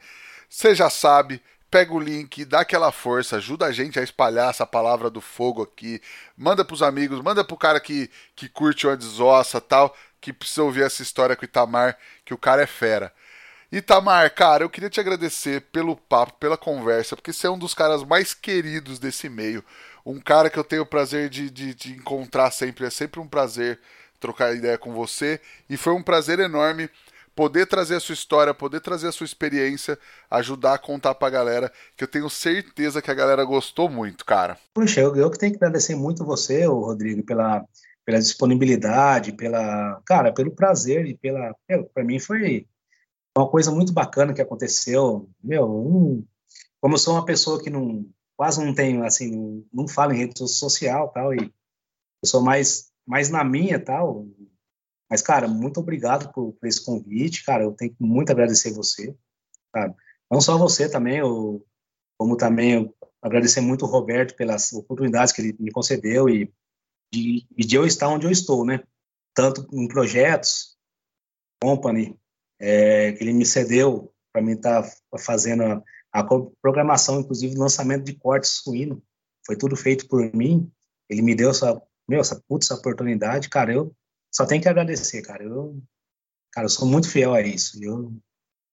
[0.49, 4.67] Você já sabe, pega o link, dá aquela força, ajuda a gente a espalhar essa
[4.67, 6.01] palavra do fogo aqui.
[6.37, 10.85] Manda pros amigos, manda pro cara que, que curte o Desossa tal, que precisa ouvir
[10.85, 13.13] essa história com o Itamar, que o cara é fera.
[13.73, 17.73] Itamar, cara, eu queria te agradecer pelo papo, pela conversa, porque você é um dos
[17.73, 19.65] caras mais queridos desse meio
[20.05, 22.87] um cara que eu tenho o prazer de, de, de, encontrar sempre.
[22.87, 23.79] É sempre um prazer
[24.21, 25.41] trocar ideia com você.
[25.69, 26.89] E foi um prazer enorme
[27.35, 29.99] poder trazer a sua história, poder trazer a sua experiência,
[30.31, 34.59] ajudar a contar pra galera, que eu tenho certeza que a galera gostou muito, cara.
[34.75, 37.65] Puxa, eu, eu que tenho que agradecer muito você, Rodrigo, pela,
[38.05, 41.55] pela disponibilidade, pela, cara, pelo prazer e pela,
[41.95, 42.67] para mim foi
[43.37, 46.25] uma coisa muito bacana que aconteceu, meu, um,
[46.81, 48.05] como eu sou uma pessoa que não
[48.37, 53.31] quase não tenho, assim, não falo em rede social tal, e eu sou mais, mais
[53.31, 54.27] na minha tal.
[55.11, 59.15] Mas, cara, muito obrigado por, por esse convite, cara, eu tenho que muito agradecer você,
[59.73, 59.95] cara.
[60.31, 61.67] Não só você também, eu,
[62.19, 66.53] como também eu agradecer muito o Roberto pelas oportunidades que ele me concedeu e
[67.13, 68.83] de, e de eu estar onde eu estou, né?
[69.35, 70.77] Tanto em projetos,
[71.63, 72.19] company,
[72.59, 75.83] é, que ele me cedeu para mim estar tá fazendo
[76.13, 76.23] a
[76.61, 79.03] programação, inclusive, lançamento de cortes suíno,
[79.47, 80.71] foi tudo feito por mim.
[81.09, 83.95] ele me deu essa, meu, essa putz, essa oportunidade, cara, eu
[84.31, 85.43] só tenho que agradecer, cara.
[85.43, 85.83] Eu,
[86.53, 87.83] cara, eu sou muito fiel a isso.
[87.83, 88.13] Eu,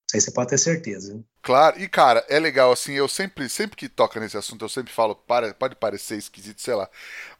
[0.06, 1.22] isso aí você pode ter certeza.
[1.42, 4.92] Claro, e cara, é legal, assim, eu sempre, sempre que toca nesse assunto, eu sempre
[4.92, 6.88] falo, para, pode parecer esquisito, sei lá.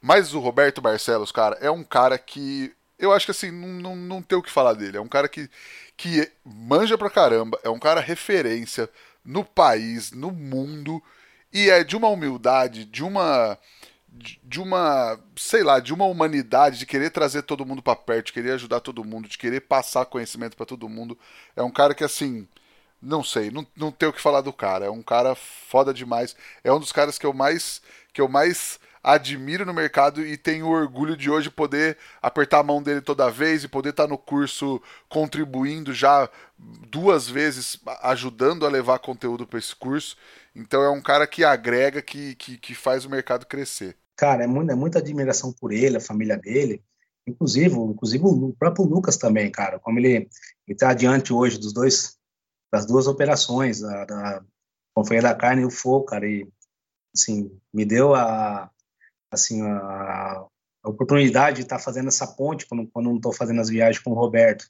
[0.01, 2.75] Mas o Roberto Barcelos, cara, é um cara que.
[2.99, 4.99] Eu acho que assim, não, não, não tem o que falar dele.
[4.99, 5.49] É um cara que,
[5.97, 8.89] que manja pra caramba, é um cara referência
[9.25, 11.03] no país, no mundo,
[11.53, 13.59] e é de uma humildade, de uma
[14.43, 18.33] de uma, sei lá, de uma humanidade, de querer trazer todo mundo para perto, de
[18.33, 21.17] querer ajudar todo mundo, de querer passar conhecimento para todo mundo.
[21.55, 22.47] É um cara que, assim,
[23.01, 24.87] não sei, não, não tenho o que falar do cara.
[24.87, 26.37] É um cara foda demais.
[26.65, 27.81] É um dos caras que eu mais,
[28.13, 32.83] que eu mais admiro no mercado e tenho orgulho de hoje poder apertar a mão
[32.83, 36.29] dele toda vez e poder estar no curso contribuindo já
[36.59, 40.17] duas vezes, ajudando a levar conteúdo para esse curso.
[40.55, 43.97] Então é um cara que agrega, que, que, que faz o mercado crescer.
[44.17, 46.83] Cara, é, muito, é muita admiração por ele, a família dele.
[47.27, 50.29] Inclusive, inclusive o próprio Lucas também, cara, como ele
[50.69, 52.19] está adiante hoje dos dois,
[52.73, 54.45] das duas operações, a, da
[54.95, 56.47] Conferência da Carne e o Fogo, cara, e
[57.15, 58.71] assim, me deu a,
[59.33, 60.47] assim, a,
[60.83, 64.03] a oportunidade de estar tá fazendo essa ponte quando, quando não estou fazendo as viagens
[64.03, 64.67] com o Roberto.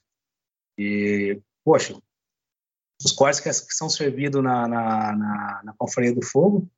[0.78, 1.98] E, poxa,
[3.04, 6.68] os cortes que, são servidos na, na, na, na Confraria do Fogo,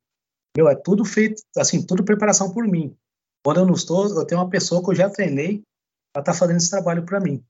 [0.55, 2.95] meu, é tudo feito, assim, tudo preparação por mim.
[3.43, 5.63] Quando eu não estou, eu tenho uma pessoa que eu já treinei
[6.13, 7.43] para estar tá fazendo esse trabalho para mim,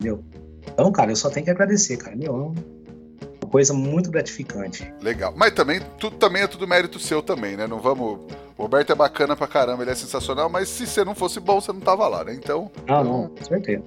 [0.00, 0.24] entendeu?
[0.66, 2.16] Então, cara, eu só tenho que agradecer, cara.
[2.16, 2.54] Meu, uma
[3.54, 4.92] coisa muito gratificante.
[5.00, 5.32] Legal.
[5.36, 7.68] Mas também, tudo também é tudo mérito seu também, né?
[7.68, 8.18] Não vamos
[8.58, 11.60] o Roberto é bacana pra caramba, ele é sensacional, mas se você não fosse bom,
[11.60, 12.34] você não tava lá, né?
[12.34, 12.68] Então.
[12.88, 13.84] Ah, não, com certeza.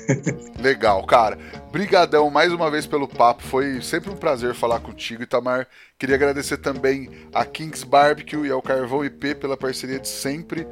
[0.58, 1.36] Legal, cara.
[1.70, 3.42] Brigadão mais uma vez pelo papo.
[3.42, 5.68] Foi sempre um prazer falar contigo, Itamar.
[5.98, 10.66] Queria agradecer também a Kings Barbecue e ao Carvão IP pela parceria de sempre.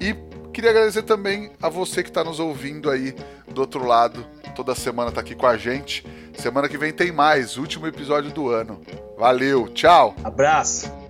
[0.00, 0.16] E
[0.50, 3.14] queria agradecer também a você que está nos ouvindo aí
[3.48, 4.26] do outro lado.
[4.54, 6.04] Toda semana tá aqui com a gente.
[6.34, 8.80] Semana que vem tem mais, último episódio do ano.
[9.18, 10.14] Valeu, tchau.
[10.22, 11.01] Abraço.